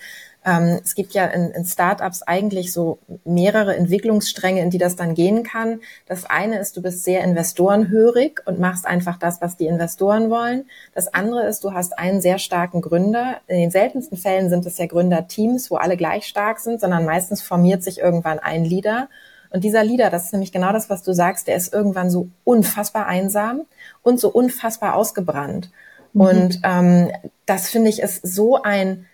ähm, 0.49 0.81
es 0.83 0.95
gibt 0.95 1.13
ja 1.13 1.27
in, 1.27 1.51
in 1.51 1.67
Startups 1.67 2.23
eigentlich 2.23 2.73
so 2.73 2.99
mehrere 3.25 3.77
Entwicklungsstränge, 3.77 4.63
in 4.63 4.71
die 4.71 4.79
das 4.79 4.97
dann 4.97 5.15
gehen 5.15 5.43
kann. 5.43 5.81
Das 6.07 6.25
eine 6.25 6.59
ist, 6.59 6.75
du 6.77 6.81
bist 6.83 7.05
sehr 7.05 7.23
investorenhörig 7.23 8.41
und 8.47 8.59
machst 8.59 8.87
einfach 8.87 9.19
das, 9.19 9.43
was 9.43 9.59
die 9.59 9.67
Investoren 9.67 10.31
wollen. 10.31 10.65
Das 10.95 11.13
andere 11.13 11.47
ist, 11.47 11.65
du 11.65 11.75
hast 11.75 11.99
einen 11.99 12.23
sehr 12.23 12.39
starken 12.39 12.81
Gründer. 12.81 13.37
In 13.47 13.61
den 13.61 13.71
seltensten 13.71 14.17
Fällen 14.17 14.49
sind 14.49 14.65
es 14.65 14.79
ja 14.79 14.87
Gründerteams, 14.87 15.71
wo 15.71 15.77
alle 15.77 15.99
gleich 15.99 16.27
stark 16.27 16.61
sind, 16.61 16.81
sondern 16.81 17.05
meistens 17.05 17.43
formiert 17.43 17.83
sich 17.83 17.99
irgendwann 17.99 18.39
ein 18.39 18.65
Leader 18.65 19.09
Und 19.51 19.65
dieser 19.65 19.85
Leader, 19.85 20.09
das 20.09 20.27
ist 20.27 20.33
nämlich 20.33 20.53
genau 20.53 20.73
das, 20.73 20.89
was 20.89 21.03
du 21.03 21.13
sagst, 21.13 21.47
der 21.47 21.57
ist 21.57 21.75
irgendwann 21.75 22.11
so 22.11 22.29
unfassbar 22.45 23.07
einsam 23.07 23.63
und 24.03 24.19
so 24.19 24.31
unfassbar 24.31 24.95
ausgebrannt. 24.95 25.71
Mhm. 26.15 26.21
Und 26.21 26.61
ähm, 26.65 27.11
das 27.45 27.69
finde 27.69 27.91
ich 27.91 28.01
ist 28.01 28.27
so 28.27 28.63
ein 28.63 29.07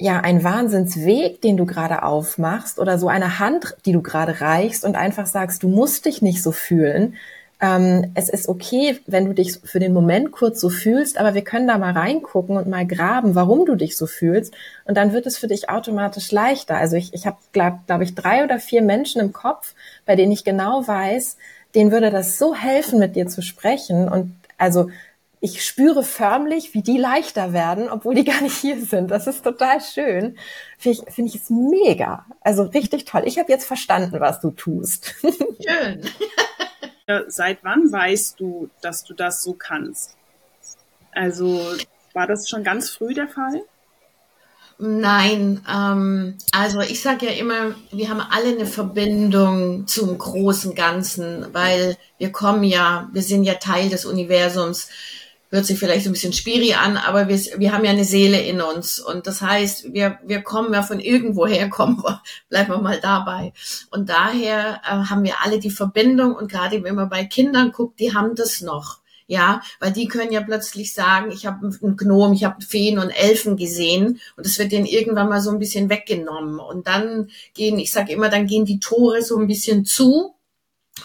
ja 0.00 0.20
ein 0.20 0.42
Wahnsinnsweg, 0.42 1.42
den 1.42 1.56
du 1.56 1.66
gerade 1.66 2.02
aufmachst 2.02 2.78
oder 2.78 2.98
so 2.98 3.08
eine 3.08 3.38
Hand, 3.38 3.76
die 3.84 3.92
du 3.92 4.02
gerade 4.02 4.40
reichst 4.40 4.84
und 4.84 4.96
einfach 4.96 5.26
sagst, 5.26 5.62
du 5.62 5.68
musst 5.68 6.06
dich 6.06 6.22
nicht 6.22 6.42
so 6.42 6.52
fühlen. 6.52 7.14
Ähm, 7.60 8.10
es 8.14 8.30
ist 8.30 8.48
okay, 8.48 8.98
wenn 9.06 9.26
du 9.26 9.34
dich 9.34 9.60
für 9.62 9.78
den 9.78 9.92
Moment 9.92 10.32
kurz 10.32 10.58
so 10.58 10.70
fühlst, 10.70 11.18
aber 11.18 11.34
wir 11.34 11.44
können 11.44 11.68
da 11.68 11.76
mal 11.76 11.92
reingucken 11.92 12.56
und 12.56 12.66
mal 12.66 12.86
graben, 12.86 13.34
warum 13.34 13.66
du 13.66 13.74
dich 13.74 13.98
so 13.98 14.06
fühlst. 14.06 14.54
Und 14.86 14.96
dann 14.96 15.12
wird 15.12 15.26
es 15.26 15.36
für 15.36 15.48
dich 15.48 15.68
automatisch 15.68 16.32
leichter. 16.32 16.78
Also 16.78 16.96
ich, 16.96 17.12
ich 17.12 17.26
habe, 17.26 17.36
glaube 17.52 17.80
glaub 17.86 18.00
ich, 18.00 18.14
drei 18.14 18.42
oder 18.42 18.58
vier 18.58 18.80
Menschen 18.80 19.20
im 19.20 19.34
Kopf, 19.34 19.74
bei 20.06 20.16
denen 20.16 20.32
ich 20.32 20.44
genau 20.44 20.88
weiß, 20.88 21.36
denen 21.74 21.92
würde 21.92 22.10
das 22.10 22.38
so 22.38 22.54
helfen, 22.54 22.98
mit 22.98 23.16
dir 23.16 23.26
zu 23.26 23.42
sprechen. 23.42 24.08
Und 24.08 24.34
also 24.56 24.88
ich 25.40 25.64
spüre 25.64 26.02
förmlich, 26.02 26.74
wie 26.74 26.82
die 26.82 26.98
leichter 26.98 27.52
werden, 27.52 27.88
obwohl 27.88 28.14
die 28.14 28.24
gar 28.30 28.40
nicht 28.42 28.56
hier 28.56 28.80
sind. 28.80 29.10
Das 29.10 29.26
ist 29.26 29.42
total 29.42 29.80
schön. 29.80 30.36
Finde 30.78 30.98
ich, 30.98 31.14
find 31.14 31.28
ich 31.28 31.42
es 31.42 31.50
mega. 31.50 32.26
Also 32.42 32.64
richtig 32.64 33.06
toll. 33.06 33.22
Ich 33.24 33.38
habe 33.38 33.50
jetzt 33.50 33.66
verstanden, 33.66 34.20
was 34.20 34.40
du 34.40 34.50
tust. 34.50 35.14
Schön. 35.22 36.02
Seit 37.26 37.64
wann 37.64 37.90
weißt 37.90 38.38
du, 38.38 38.70
dass 38.82 39.02
du 39.02 39.14
das 39.14 39.42
so 39.42 39.54
kannst? 39.54 40.16
Also 41.12 41.60
war 42.12 42.28
das 42.28 42.48
schon 42.48 42.62
ganz 42.62 42.90
früh 42.90 43.14
der 43.14 43.28
Fall? 43.28 43.62
Nein, 44.82 45.60
ähm, 45.70 46.38
also 46.52 46.80
ich 46.80 47.02
sage 47.02 47.26
ja 47.26 47.32
immer, 47.32 47.74
wir 47.90 48.08
haben 48.08 48.22
alle 48.22 48.54
eine 48.54 48.64
Verbindung 48.64 49.86
zum 49.86 50.16
großen 50.16 50.74
Ganzen, 50.74 51.52
weil 51.52 51.98
wir 52.16 52.32
kommen 52.32 52.64
ja, 52.64 53.10
wir 53.12 53.22
sind 53.22 53.44
ja 53.44 53.54
Teil 53.54 53.90
des 53.90 54.06
Universums 54.06 54.88
hört 55.50 55.66
sich 55.66 55.78
vielleicht 55.78 56.04
so 56.04 56.10
ein 56.10 56.12
bisschen 56.12 56.32
spiri 56.32 56.74
an, 56.74 56.96
aber 56.96 57.28
wir, 57.28 57.38
wir 57.58 57.72
haben 57.72 57.84
ja 57.84 57.90
eine 57.90 58.04
Seele 58.04 58.40
in 58.40 58.60
uns. 58.60 59.00
Und 59.00 59.26
das 59.26 59.42
heißt, 59.42 59.92
wir, 59.92 60.18
wir 60.24 60.42
kommen 60.42 60.72
ja 60.72 60.82
von 60.82 61.00
irgendwoher, 61.00 61.68
kommen 61.70 62.02
wir, 62.02 62.22
bleiben 62.48 62.70
wir 62.70 62.78
mal 62.78 63.00
dabei. 63.00 63.52
Und 63.90 64.08
daher 64.08 64.80
äh, 64.84 65.08
haben 65.10 65.24
wir 65.24 65.42
alle 65.42 65.58
die 65.58 65.70
Verbindung 65.70 66.34
und 66.34 66.50
gerade 66.50 66.82
wenn 66.84 66.94
man 66.94 67.08
bei 67.08 67.24
Kindern 67.24 67.72
guckt, 67.72 68.00
die 68.00 68.14
haben 68.14 68.34
das 68.34 68.60
noch. 68.60 69.00
Ja, 69.26 69.62
weil 69.78 69.92
die 69.92 70.08
können 70.08 70.32
ja 70.32 70.40
plötzlich 70.40 70.92
sagen, 70.92 71.30
ich 71.30 71.46
habe 71.46 71.64
einen 71.64 71.96
Gnom, 71.96 72.32
ich 72.32 72.42
habe 72.42 72.64
Feen 72.64 72.98
und 72.98 73.10
Elfen 73.10 73.56
gesehen 73.56 74.18
und 74.36 74.44
es 74.44 74.58
wird 74.58 74.72
denen 74.72 74.86
irgendwann 74.86 75.28
mal 75.28 75.40
so 75.40 75.50
ein 75.50 75.60
bisschen 75.60 75.88
weggenommen. 75.88 76.58
Und 76.58 76.88
dann 76.88 77.30
gehen, 77.54 77.78
ich 77.78 77.92
sage 77.92 78.12
immer, 78.12 78.28
dann 78.28 78.48
gehen 78.48 78.64
die 78.64 78.80
Tore 78.80 79.22
so 79.22 79.38
ein 79.38 79.46
bisschen 79.46 79.84
zu 79.84 80.34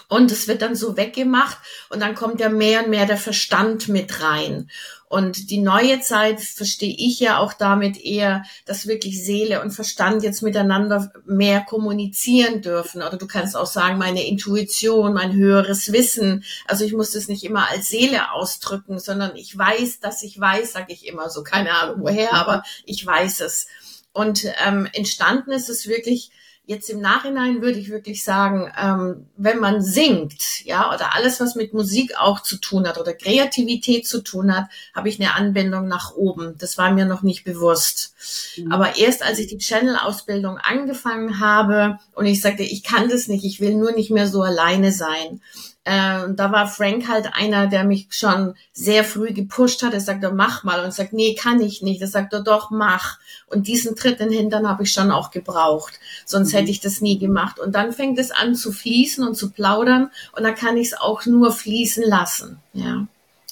und 0.08 0.30
es 0.30 0.48
wird 0.48 0.62
dann 0.62 0.76
so 0.76 0.96
weggemacht 0.96 1.58
und 1.90 2.00
dann 2.00 2.14
kommt 2.14 2.40
ja 2.40 2.48
mehr 2.48 2.84
und 2.84 2.90
mehr 2.90 3.06
der 3.06 3.16
Verstand 3.16 3.88
mit 3.88 4.22
rein. 4.22 4.70
Und 5.08 5.50
die 5.50 5.60
neue 5.60 6.00
Zeit 6.00 6.40
verstehe 6.40 6.94
ich 6.98 7.20
ja 7.20 7.38
auch 7.38 7.52
damit 7.52 7.96
eher, 7.96 8.42
dass 8.64 8.88
wirklich 8.88 9.24
Seele 9.24 9.62
und 9.62 9.70
Verstand 9.70 10.24
jetzt 10.24 10.42
miteinander 10.42 11.12
mehr 11.24 11.60
kommunizieren 11.60 12.60
dürfen. 12.60 13.02
Oder 13.02 13.16
du 13.16 13.28
kannst 13.28 13.56
auch 13.56 13.66
sagen, 13.66 13.98
meine 13.98 14.26
Intuition, 14.26 15.14
mein 15.14 15.32
höheres 15.32 15.92
Wissen. 15.92 16.44
Also 16.66 16.84
ich 16.84 16.92
muss 16.92 17.12
das 17.12 17.28
nicht 17.28 17.44
immer 17.44 17.70
als 17.70 17.88
Seele 17.88 18.32
ausdrücken, 18.32 18.98
sondern 18.98 19.36
ich 19.36 19.56
weiß, 19.56 20.00
dass 20.00 20.24
ich 20.24 20.40
weiß, 20.40 20.72
sage 20.72 20.92
ich 20.92 21.06
immer 21.06 21.30
so. 21.30 21.44
Keine 21.44 21.70
Ahnung 21.70 22.00
woher, 22.00 22.34
aber 22.34 22.64
ich 22.84 23.06
weiß 23.06 23.40
es. 23.40 23.68
Und 24.12 24.44
ähm, 24.66 24.88
entstanden 24.92 25.52
ist 25.52 25.68
es 25.68 25.86
wirklich 25.86 26.32
Jetzt 26.68 26.90
im 26.90 27.00
Nachhinein 27.00 27.62
würde 27.62 27.78
ich 27.78 27.90
wirklich 27.90 28.24
sagen, 28.24 28.72
ähm, 28.76 29.26
wenn 29.36 29.60
man 29.60 29.82
singt, 29.82 30.64
ja, 30.64 30.92
oder 30.92 31.14
alles, 31.14 31.38
was 31.38 31.54
mit 31.54 31.72
Musik 31.72 32.14
auch 32.18 32.40
zu 32.42 32.56
tun 32.56 32.88
hat 32.88 32.98
oder 32.98 33.14
Kreativität 33.14 34.04
zu 34.04 34.20
tun 34.20 34.54
hat, 34.54 34.66
habe 34.92 35.08
ich 35.08 35.20
eine 35.20 35.34
Anbindung 35.34 35.86
nach 35.86 36.16
oben. 36.16 36.56
Das 36.58 36.76
war 36.76 36.92
mir 36.92 37.04
noch 37.04 37.22
nicht 37.22 37.44
bewusst. 37.44 38.14
Mhm. 38.56 38.72
Aber 38.72 38.96
erst 38.96 39.22
als 39.22 39.38
ich 39.38 39.46
die 39.46 39.58
Channel-Ausbildung 39.58 40.58
angefangen 40.58 41.38
habe 41.38 42.00
und 42.14 42.26
ich 42.26 42.40
sagte, 42.40 42.64
ich 42.64 42.82
kann 42.82 43.08
das 43.08 43.28
nicht, 43.28 43.44
ich 43.44 43.60
will 43.60 43.76
nur 43.76 43.92
nicht 43.92 44.10
mehr 44.10 44.26
so 44.26 44.42
alleine 44.42 44.90
sein, 44.90 45.40
äh, 45.86 46.34
da 46.34 46.50
war 46.50 46.66
Frank 46.66 47.06
halt 47.06 47.28
einer, 47.34 47.68
der 47.68 47.84
mich 47.84 48.08
schon 48.10 48.54
sehr 48.72 49.04
früh 49.04 49.32
gepusht 49.32 49.84
hat. 49.84 49.94
Er 49.94 50.00
sagte, 50.00 50.32
mach 50.32 50.64
mal. 50.64 50.84
Und 50.84 50.92
sagt, 50.92 51.12
nee, 51.12 51.36
kann 51.36 51.60
ich 51.60 51.80
nicht. 51.80 52.00
Er 52.00 52.08
sagte, 52.08 52.42
doch, 52.42 52.72
mach. 52.72 53.20
Und 53.46 53.68
diesen 53.68 53.94
Tritt 53.94 54.18
in 54.18 54.30
den 54.30 54.36
Hintern 54.36 54.68
habe 54.68 54.82
ich 54.82 54.92
schon 54.92 55.12
auch 55.12 55.30
gebraucht. 55.30 56.00
Sonst 56.24 56.52
mhm. 56.52 56.58
hätte 56.58 56.70
ich 56.72 56.80
das 56.80 57.00
nie 57.02 57.20
gemacht. 57.20 57.60
Und 57.60 57.76
dann 57.76 57.92
fängt 57.92 58.18
es 58.18 58.32
an 58.32 58.56
zu 58.56 58.72
fließen 58.72 59.24
und 59.24 59.36
zu 59.36 59.52
plaudern. 59.52 60.10
Und 60.36 60.42
dann 60.42 60.56
kann 60.56 60.76
ich 60.76 60.88
es 60.88 60.94
auch 60.94 61.24
nur 61.24 61.52
fließen 61.52 62.02
lassen. 62.02 62.58
Ja. 62.72 63.06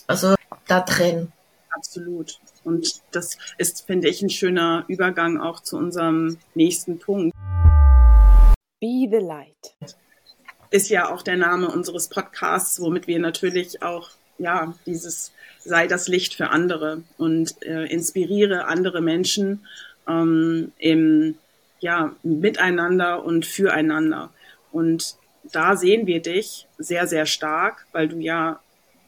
Also 0.09 0.35
da 0.67 0.81
drin. 0.81 1.31
Absolut. 1.71 2.41
Und 2.65 3.01
das 3.13 3.39
ist, 3.59 3.87
finde 3.87 4.09
ich, 4.09 4.23
ein 4.23 4.31
schöner 4.31 4.85
Übergang 4.89 5.41
auch 5.41 5.61
zu 5.61 5.77
unserem 5.77 6.39
nächsten 6.57 6.99
Punkt. 6.99 7.33
Be 8.81 9.07
the 9.09 9.25
light 9.25 9.95
ist 10.75 10.91
ja 10.91 11.09
auch 11.09 11.23
der 11.23 11.37
Name 11.37 11.69
unseres 11.69 12.09
Podcasts, 12.09 12.81
womit 12.81 13.07
wir 13.07 13.21
natürlich 13.21 13.81
auch 13.85 14.11
ja 14.39 14.75
dieses 14.87 15.31
sei 15.61 15.87
das 15.87 16.09
Licht 16.09 16.35
für 16.35 16.51
andere 16.51 17.05
und 17.17 17.63
äh, 17.63 17.85
inspiriere 17.85 18.67
andere 18.67 19.01
Menschen 19.01 19.65
ähm, 20.09 20.73
im 20.79 21.37
ja 21.79 22.17
miteinander 22.25 23.25
und 23.25 23.47
füreinander 23.47 24.31
und 24.73 25.15
da 25.45 25.77
sehen 25.77 26.09
wir 26.09 26.21
dich 26.21 26.67
sehr 26.77 27.07
sehr 27.07 27.27
stark, 27.27 27.87
weil 27.93 28.09
du 28.09 28.19
ja 28.19 28.59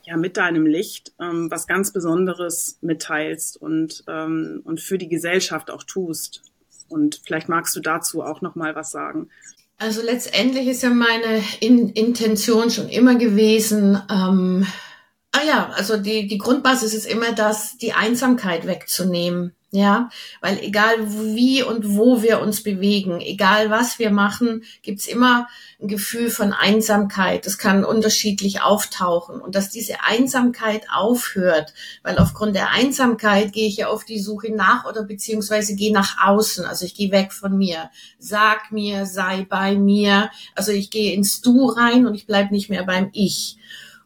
ja 0.04 0.16
mit 0.16 0.36
deinem 0.36 0.66
Licht 0.66 1.14
ähm, 1.20 1.50
was 1.50 1.66
ganz 1.66 1.92
Besonderes 1.92 2.78
mitteilst 2.80 3.60
und 3.60 4.04
ähm, 4.06 4.60
und 4.62 4.80
für 4.80 4.98
die 4.98 5.08
Gesellschaft 5.08 5.72
auch 5.72 5.82
tust 5.82 6.42
und 6.88 7.20
vielleicht 7.26 7.48
magst 7.48 7.74
du 7.74 7.80
dazu 7.80 8.22
auch 8.22 8.40
noch 8.40 8.54
mal 8.54 8.76
was 8.76 8.92
sagen. 8.92 9.30
Also 9.78 10.00
letztendlich 10.00 10.68
ist 10.68 10.82
ja 10.82 10.90
meine 10.90 11.42
In 11.60 11.90
Intention 11.90 12.70
schon 12.70 12.88
immer 12.88 13.16
gewesen, 13.16 14.00
ähm, 14.10 14.66
ah 15.32 15.44
ja, 15.46 15.70
also 15.74 15.98
die, 15.98 16.26
die 16.26 16.38
Grundbasis 16.38 16.94
ist 16.94 17.06
immer 17.06 17.32
das, 17.32 17.76
die 17.76 17.92
Einsamkeit 17.92 18.66
wegzunehmen. 18.66 19.54
Ja, 19.76 20.08
weil 20.40 20.58
egal 20.60 20.94
wie 21.34 21.62
und 21.62 21.96
wo 21.96 22.22
wir 22.22 22.40
uns 22.40 22.62
bewegen, 22.62 23.20
egal 23.20 23.68
was 23.68 23.98
wir 23.98 24.10
machen, 24.10 24.64
gibt's 24.80 25.06
immer 25.06 25.48
ein 25.78 25.88
Gefühl 25.88 26.30
von 26.30 26.54
Einsamkeit. 26.54 27.44
Das 27.44 27.58
kann 27.58 27.84
unterschiedlich 27.84 28.62
auftauchen 28.62 29.38
und 29.38 29.54
dass 29.54 29.68
diese 29.68 30.02
Einsamkeit 30.02 30.86
aufhört, 30.90 31.74
weil 32.02 32.16
aufgrund 32.16 32.56
der 32.56 32.70
Einsamkeit 32.70 33.52
gehe 33.52 33.68
ich 33.68 33.76
ja 33.76 33.88
auf 33.88 34.06
die 34.06 34.18
Suche 34.18 34.50
nach 34.50 34.86
oder 34.86 35.02
beziehungsweise 35.02 35.76
gehe 35.76 35.92
nach 35.92 36.26
außen. 36.26 36.64
Also 36.64 36.86
ich 36.86 36.94
gehe 36.94 37.12
weg 37.12 37.34
von 37.34 37.58
mir. 37.58 37.90
Sag 38.18 38.72
mir, 38.72 39.04
sei 39.04 39.44
bei 39.46 39.74
mir. 39.74 40.30
Also 40.54 40.72
ich 40.72 40.88
gehe 40.88 41.12
ins 41.12 41.42
Du 41.42 41.66
rein 41.66 42.06
und 42.06 42.14
ich 42.14 42.26
bleib 42.26 42.50
nicht 42.50 42.70
mehr 42.70 42.84
beim 42.84 43.10
Ich. 43.12 43.58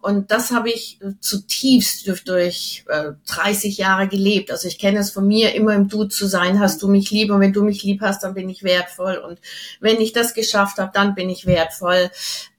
Und 0.02 0.30
das 0.30 0.50
habe 0.50 0.70
ich 0.70 0.98
äh, 1.02 1.12
zutiefst 1.20 2.06
durch, 2.06 2.24
durch 2.24 2.84
äh, 2.88 3.12
30 3.26 3.78
Jahre 3.78 4.08
gelebt. 4.08 4.50
Also 4.50 4.68
ich 4.68 4.78
kenne 4.78 4.98
es 4.98 5.10
von 5.10 5.26
mir, 5.26 5.54
immer 5.54 5.74
im 5.74 5.88
Du 5.88 6.04
zu 6.04 6.26
sein, 6.26 6.60
hast 6.60 6.82
du 6.82 6.88
mich 6.88 7.10
lieb 7.10 7.30
und 7.30 7.40
wenn 7.40 7.52
du 7.52 7.62
mich 7.62 7.82
lieb 7.82 8.00
hast, 8.00 8.22
dann 8.22 8.34
bin 8.34 8.48
ich 8.48 8.62
wertvoll. 8.62 9.16
Und 9.16 9.38
wenn 9.80 10.00
ich 10.00 10.12
das 10.12 10.34
geschafft 10.34 10.78
habe, 10.78 10.90
dann 10.94 11.14
bin 11.14 11.28
ich 11.28 11.46
wertvoll. 11.46 12.10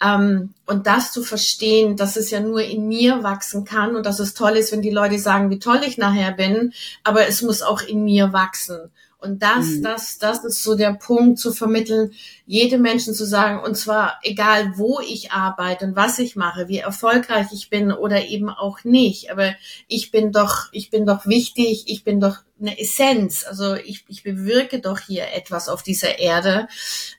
Ähm, 0.03 0.53
und 0.65 0.87
das 0.87 1.11
zu 1.11 1.23
verstehen, 1.23 1.97
dass 1.97 2.15
es 2.15 2.31
ja 2.31 2.39
nur 2.39 2.61
in 2.61 2.87
mir 2.87 3.23
wachsen 3.23 3.65
kann 3.65 3.95
und 3.95 4.05
dass 4.05 4.19
es 4.19 4.33
toll 4.33 4.51
ist, 4.51 4.71
wenn 4.71 4.81
die 4.81 4.89
Leute 4.89 5.19
sagen, 5.19 5.49
wie 5.49 5.59
toll 5.59 5.81
ich 5.85 5.97
nachher 5.97 6.31
bin, 6.31 6.73
aber 7.03 7.27
es 7.27 7.41
muss 7.41 7.61
auch 7.61 7.81
in 7.81 8.03
mir 8.03 8.33
wachsen. 8.33 8.91
Und 9.21 9.43
das, 9.43 9.67
mhm. 9.67 9.83
das, 9.83 10.17
das 10.17 10.43
ist 10.43 10.63
so 10.63 10.75
der 10.75 10.93
Punkt 10.93 11.37
zu 11.37 11.53
vermitteln, 11.53 12.11
jedem 12.51 12.81
Menschen 12.81 13.13
zu 13.13 13.25
sagen, 13.25 13.63
und 13.63 13.75
zwar 13.75 14.19
egal 14.23 14.73
wo 14.75 14.99
ich 14.99 15.31
arbeite 15.31 15.85
und 15.85 15.95
was 15.95 16.19
ich 16.19 16.35
mache, 16.35 16.67
wie 16.67 16.79
erfolgreich 16.79 17.47
ich 17.53 17.69
bin 17.69 17.93
oder 17.93 18.25
eben 18.25 18.49
auch 18.49 18.83
nicht, 18.83 19.31
aber 19.31 19.53
ich 19.87 20.11
bin 20.11 20.33
doch, 20.33 20.65
ich 20.73 20.89
bin 20.89 21.05
doch 21.05 21.25
wichtig, 21.25 21.85
ich 21.87 22.03
bin 22.03 22.19
doch 22.19 22.39
eine 22.59 22.77
Essenz. 22.77 23.45
Also 23.47 23.75
ich, 23.75 24.03
ich 24.09 24.23
bewirke 24.23 24.81
doch 24.81 24.99
hier 24.99 25.31
etwas 25.33 25.69
auf 25.69 25.81
dieser 25.81 26.19
Erde. 26.19 26.67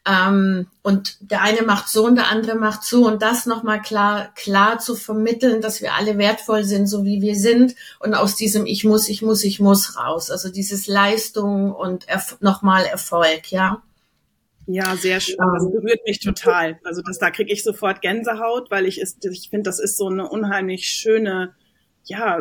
Ähm, 0.06 0.66
und 0.82 1.16
der 1.20 1.40
eine 1.40 1.62
macht 1.62 1.88
so 1.88 2.04
und 2.04 2.16
der 2.16 2.28
andere 2.28 2.54
macht 2.54 2.84
so. 2.84 3.06
Und 3.06 3.22
das 3.22 3.46
nochmal 3.46 3.80
klar, 3.80 4.34
klar 4.34 4.80
zu 4.80 4.94
vermitteln, 4.94 5.62
dass 5.62 5.80
wir 5.80 5.94
alle 5.94 6.18
wertvoll 6.18 6.64
sind, 6.64 6.86
so 6.86 7.06
wie 7.06 7.22
wir 7.22 7.36
sind. 7.36 7.74
Und 8.00 8.12
aus 8.12 8.36
diesem 8.36 8.66
Ich 8.66 8.84
muss, 8.84 9.08
ich 9.08 9.22
muss, 9.22 9.42
ich 9.44 9.60
muss 9.60 9.96
raus. 9.96 10.30
Also 10.30 10.50
dieses 10.50 10.86
Leistung 10.86 11.72
und 11.72 12.06
Erf 12.06 12.36
nochmal 12.40 12.84
Erfolg, 12.84 13.50
ja. 13.50 13.82
Ja, 14.66 14.96
sehr 14.96 15.20
schön. 15.20 15.36
Das 15.38 15.70
berührt 15.70 16.00
mich 16.06 16.20
total. 16.20 16.78
Also 16.84 17.02
das, 17.02 17.18
da 17.18 17.30
kriege 17.30 17.52
ich 17.52 17.62
sofort 17.62 18.00
Gänsehaut, 18.00 18.70
weil 18.70 18.86
ich 18.86 19.00
ist, 19.00 19.24
ich 19.24 19.50
finde, 19.50 19.64
das 19.64 19.80
ist 19.80 19.96
so 19.96 20.08
eine 20.08 20.28
unheimlich 20.28 20.86
schöne, 20.86 21.54
ja, 22.04 22.38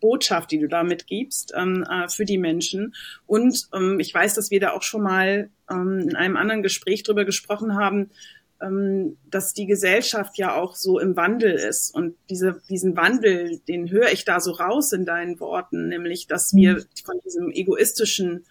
Botschaft, 0.00 0.50
die 0.50 0.58
du 0.58 0.68
da 0.68 0.82
mitgibst 0.82 1.54
ähm, 1.56 1.82
äh, 1.90 2.08
für 2.08 2.26
die 2.26 2.36
Menschen. 2.36 2.94
Und 3.26 3.68
ähm, 3.72 3.98
ich 4.00 4.12
weiß, 4.12 4.34
dass 4.34 4.50
wir 4.50 4.60
da 4.60 4.72
auch 4.72 4.82
schon 4.82 5.02
mal 5.02 5.48
ähm, 5.70 6.00
in 6.10 6.14
einem 6.14 6.36
anderen 6.36 6.62
Gespräch 6.62 7.04
drüber 7.04 7.24
gesprochen 7.24 7.74
haben, 7.74 8.10
ähm, 8.60 9.16
dass 9.30 9.54
die 9.54 9.64
Gesellschaft 9.64 10.36
ja 10.36 10.54
auch 10.54 10.76
so 10.76 10.98
im 10.98 11.16
Wandel 11.16 11.52
ist. 11.52 11.94
Und 11.94 12.16
diese, 12.28 12.60
diesen 12.68 12.98
Wandel, 12.98 13.60
den 13.66 13.90
höre 13.90 14.12
ich 14.12 14.26
da 14.26 14.40
so 14.40 14.50
raus 14.50 14.92
in 14.92 15.06
deinen 15.06 15.40
Worten, 15.40 15.88
nämlich, 15.88 16.26
dass 16.26 16.54
wir 16.54 16.74
mhm. 16.74 16.84
von 17.02 17.20
diesem 17.24 17.50
egoistischen 17.50 18.44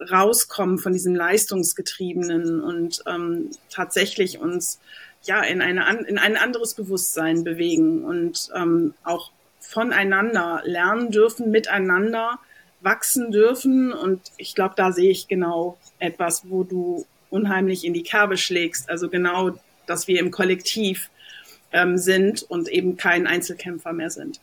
rauskommen, 0.00 0.78
von 0.78 0.92
diesem 0.92 1.14
leistungsgetriebenen 1.14 2.60
und 2.60 3.02
ähm, 3.06 3.50
tatsächlich 3.70 4.38
uns 4.38 4.80
ja 5.22 5.42
in, 5.42 5.60
eine, 5.60 6.04
in 6.06 6.18
ein 6.18 6.36
anderes 6.36 6.74
Bewusstsein 6.74 7.44
bewegen 7.44 8.04
und 8.04 8.50
ähm, 8.54 8.94
auch 9.04 9.30
voneinander 9.60 10.62
lernen 10.64 11.10
dürfen, 11.10 11.50
miteinander 11.50 12.38
wachsen 12.80 13.32
dürfen. 13.32 13.92
Und 13.92 14.20
ich 14.36 14.54
glaube, 14.54 14.74
da 14.76 14.92
sehe 14.92 15.10
ich 15.10 15.28
genau 15.28 15.76
etwas, 15.98 16.48
wo 16.48 16.62
du 16.62 17.06
unheimlich 17.30 17.84
in 17.84 17.94
die 17.94 18.02
Kerbe 18.02 18.36
schlägst. 18.36 18.88
Also 18.88 19.08
genau, 19.08 19.58
dass 19.86 20.06
wir 20.06 20.20
im 20.20 20.30
Kollektiv 20.30 21.10
ähm, 21.72 21.98
sind 21.98 22.42
und 22.42 22.68
eben 22.68 22.96
kein 22.96 23.26
Einzelkämpfer 23.26 23.92
mehr 23.92 24.10
sind. 24.10 24.40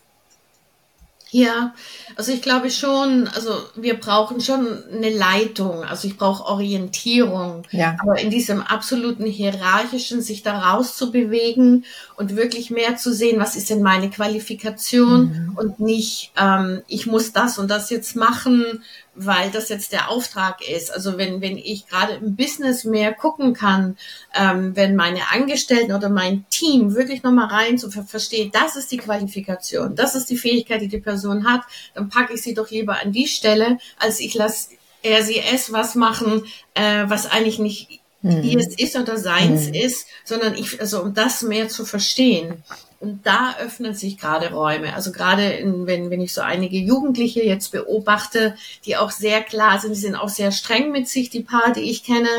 Ja, 1.34 1.74
also 2.15 2.32
ich 2.32 2.43
glaube 2.43 2.69
schon, 2.69 3.28
also 3.28 3.50
wir 3.76 4.00
brauchen 4.00 4.39
schon 4.39 4.84
eine 4.93 5.10
Leitung, 5.10 5.84
also 5.84 6.08
ich 6.08 6.15
brauche 6.15 6.46
Orientierung. 6.46 7.63
Ja. 7.72 7.98
Aber 8.04 8.19
in 8.19 8.30
diesem 8.30 8.62
absoluten 8.62 9.26
hierarchischen, 9.26 10.22
sich 10.22 10.43
da 10.43 10.60
rauszubewegen 10.60 11.86
und 12.17 12.36
wirklich 12.36 12.69
mehr 12.69 12.98
zu 12.98 13.12
sehen, 13.12 13.39
was 13.39 13.56
ist 13.56 13.72
denn 13.72 13.82
meine 13.82 14.12
Qualifikation 14.12 15.22
mhm. 15.22 15.58
und 15.58 15.80
nicht, 15.80 16.32
ähm, 16.39 16.84
ich 16.88 17.08
muss 17.08 17.34
das 17.34 17.58
und 17.58 17.67
das 17.67 17.89
jetzt 17.89 18.15
machen 18.15 18.84
weil 19.15 19.52
das 19.52 19.69
jetzt 19.69 19.91
der 19.91 20.10
Auftrag 20.10 20.67
ist. 20.67 20.91
Also 20.91 21.17
wenn, 21.17 21.41
wenn 21.41 21.58
ich 21.58 21.88
gerade 21.88 22.13
im 22.13 22.36
Business 22.36 22.84
mehr 22.84 23.13
gucken 23.13 23.54
kann, 23.54 23.97
ähm, 24.34 24.76
wenn 24.76 24.95
meine 24.95 25.32
Angestellten 25.32 25.93
oder 25.93 26.10
mein 26.10 26.45
Team 26.49 26.95
wirklich 26.95 27.23
nochmal 27.23 27.47
rein 27.47 27.78
zu 27.78 27.91
verstehen, 27.91 28.52
das 28.52 28.76
ist 28.76 28.91
die 28.91 28.97
Qualifikation, 28.97 29.95
das 29.95 30.15
ist 30.15 30.30
die 30.30 30.38
Fähigkeit, 30.38 30.82
die 30.82 30.88
die 30.88 30.99
Person 30.99 31.47
hat, 31.49 31.62
dann 31.93 32.10
packe 32.10 32.34
ich 32.34 32.41
sie 32.41 32.54
doch 32.54 32.69
lieber 32.69 32.99
an 33.02 33.12
die 33.12 33.28
Stelle, 33.28 33.78
als 33.99 34.19
ich 34.19 34.34
lasse 34.34 34.69
RCS 35.06 35.71
was 35.73 35.95
machen, 35.95 36.45
äh, 36.73 37.04
was 37.08 37.30
eigentlich 37.30 37.60
nicht 37.60 37.99
mhm. 38.21 38.41
ihres 38.43 38.78
ist 38.78 38.95
oder 38.95 39.17
seins 39.17 39.67
mhm. 39.67 39.73
ist, 39.73 40.08
sondern 40.23 40.56
ich, 40.56 40.80
also 40.80 41.02
um 41.02 41.13
das 41.13 41.41
mehr 41.41 41.69
zu 41.69 41.86
verstehen. 41.86 42.63
Und 43.04 43.26
da 43.26 43.56
öffnen 43.62 43.94
sich 43.94 44.18
gerade 44.18 44.54
Räume. 44.54 44.94
Also 44.96 45.12
gerade 45.12 45.44
in, 45.44 45.88
wenn, 45.88 46.10
wenn 46.10 46.22
ich 46.22 46.34
so 46.34 46.39
einige 46.39 46.78
Jugendliche 46.78 47.44
jetzt 47.44 47.74
beobachte, 47.74 48.56
die 48.86 48.96
auch 48.96 49.12
sehr 49.12 49.42
klar 49.42 49.78
sind, 49.78 49.94
die 49.94 50.00
sind 50.00 50.16
auch 50.16 50.30
sehr 50.30 50.54
streng 50.54 50.89
mit 50.89 51.10
sich, 51.10 51.30
die 51.30 51.44
paar, 51.44 51.74
die 51.74 51.82
ich 51.82 52.06
kenne. 52.06 52.30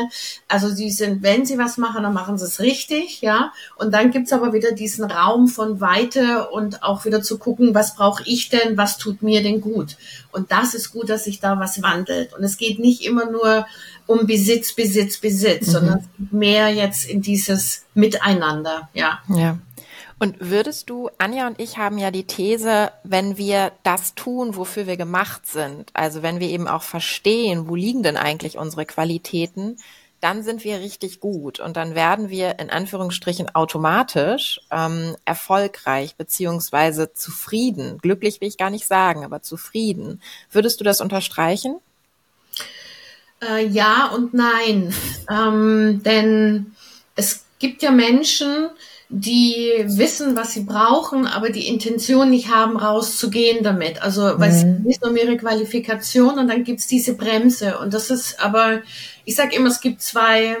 Also 0.47 0.69
sie 0.69 0.89
sind, 0.89 1.21
wenn 1.21 1.45
sie 1.45 1.59
was 1.59 1.77
machen, 1.77 2.01
dann 2.01 2.15
machen 2.15 2.39
sie 2.39 2.45
es 2.45 2.59
richtig, 2.61 3.21
ja. 3.21 3.53
Und 3.75 3.93
dann 3.93 4.09
gibt's 4.09 4.33
aber 4.33 4.53
wieder 4.53 4.71
diesen 4.71 5.05
Raum 5.05 5.49
von 5.49 5.81
Weite 5.81 6.49
und 6.49 6.81
auch 6.81 7.05
wieder 7.05 7.21
zu 7.21 7.37
gucken, 7.37 7.75
was 7.75 7.95
brauche 7.95 8.23
ich 8.25 8.49
denn, 8.49 8.75
was 8.75 8.97
tut 8.97 9.21
mir 9.21 9.43
denn 9.43 9.61
gut. 9.61 9.97
Und 10.31 10.51
das 10.51 10.73
ist 10.73 10.91
gut, 10.91 11.11
dass 11.11 11.25
sich 11.25 11.39
da 11.39 11.59
was 11.59 11.83
wandelt. 11.83 12.33
Und 12.33 12.43
es 12.43 12.57
geht 12.57 12.79
nicht 12.79 13.05
immer 13.05 13.29
nur 13.29 13.67
um 14.07 14.25
Besitz, 14.25 14.73
Besitz, 14.73 15.17
Besitz, 15.17 15.67
mhm. 15.67 15.71
sondern 15.71 16.09
mehr 16.31 16.69
jetzt 16.69 17.07
in 17.07 17.21
dieses 17.21 17.85
Miteinander, 17.93 18.89
ja. 18.95 19.19
Ja. 19.29 19.59
Und 20.17 20.37
würdest 20.39 20.89
du, 20.89 21.09
Anja 21.17 21.45
und 21.47 21.59
ich 21.59 21.77
haben 21.77 21.97
ja 21.97 22.09
die 22.09 22.25
These, 22.25 22.91
wenn 23.03 23.37
wir 23.37 23.73
das 23.83 24.15
tun, 24.15 24.55
wofür 24.55 24.87
wir 24.87 24.95
gemacht 24.95 25.45
sind, 25.45 25.89
also 25.93 26.23
wenn 26.23 26.39
wir 26.39 26.49
eben 26.49 26.67
auch 26.67 26.83
verstehen, 26.83 27.67
wo 27.67 27.75
liegen 27.75 28.01
denn 28.01 28.15
eigentlich 28.15 28.57
unsere 28.57 28.85
Qualitäten, 28.85 29.77
dann 30.21 30.41
sind 30.41 30.63
wir 30.63 30.79
richtig 30.79 31.19
gut 31.19 31.59
und 31.59 31.75
dann 31.75 31.93
werden 31.93 32.29
wir 32.29 32.57
in 32.59 32.69
Anführungsstrichen 32.69 33.53
automatisch 33.53 34.61
ähm, 34.71 35.15
erfolgreich 35.25 36.15
beziehungsweise 36.15 37.13
zufrieden. 37.13 37.99
Glücklich 38.01 38.41
will 38.41 38.47
ich 38.47 38.57
gar 38.57 38.69
nicht 38.69 38.87
sagen, 38.87 39.25
aber 39.25 39.41
zufrieden. 39.41 40.21
Würdest 40.49 40.79
du 40.79 40.83
das 40.83 41.01
unterstreichen? 41.01 41.75
Äh, 43.41 43.67
ja 43.67 44.07
und 44.15 44.33
nein, 44.33 44.95
ähm, 45.29 46.01
denn 46.03 46.73
es 47.15 47.45
gibt 47.59 47.83
ja 47.83 47.91
Menschen, 47.91 48.69
die 49.09 49.71
wissen, 49.85 50.35
was 50.35 50.53
sie 50.53 50.61
brauchen, 50.61 51.27
aber 51.27 51.49
die 51.49 51.67
Intention 51.67 52.29
nicht 52.29 52.49
haben, 52.49 52.77
rauszugehen 52.77 53.63
damit. 53.63 54.01
Also, 54.01 54.21
weil 54.39 54.51
mhm. 54.51 54.85
es 54.87 54.97
ist 54.97 55.05
um 55.05 55.15
ihre 55.15 55.37
Qualifikation 55.37 56.39
und 56.39 56.47
dann 56.47 56.63
gibt's 56.63 56.87
diese 56.87 57.13
Bremse. 57.13 57.77
Und 57.77 57.93
das 57.93 58.09
ist 58.09 58.39
aber, 58.39 58.81
ich 59.23 59.35
sage 59.35 59.55
immer, 59.55 59.67
es 59.67 59.79
gibt 59.79 60.01
zwei, 60.01 60.57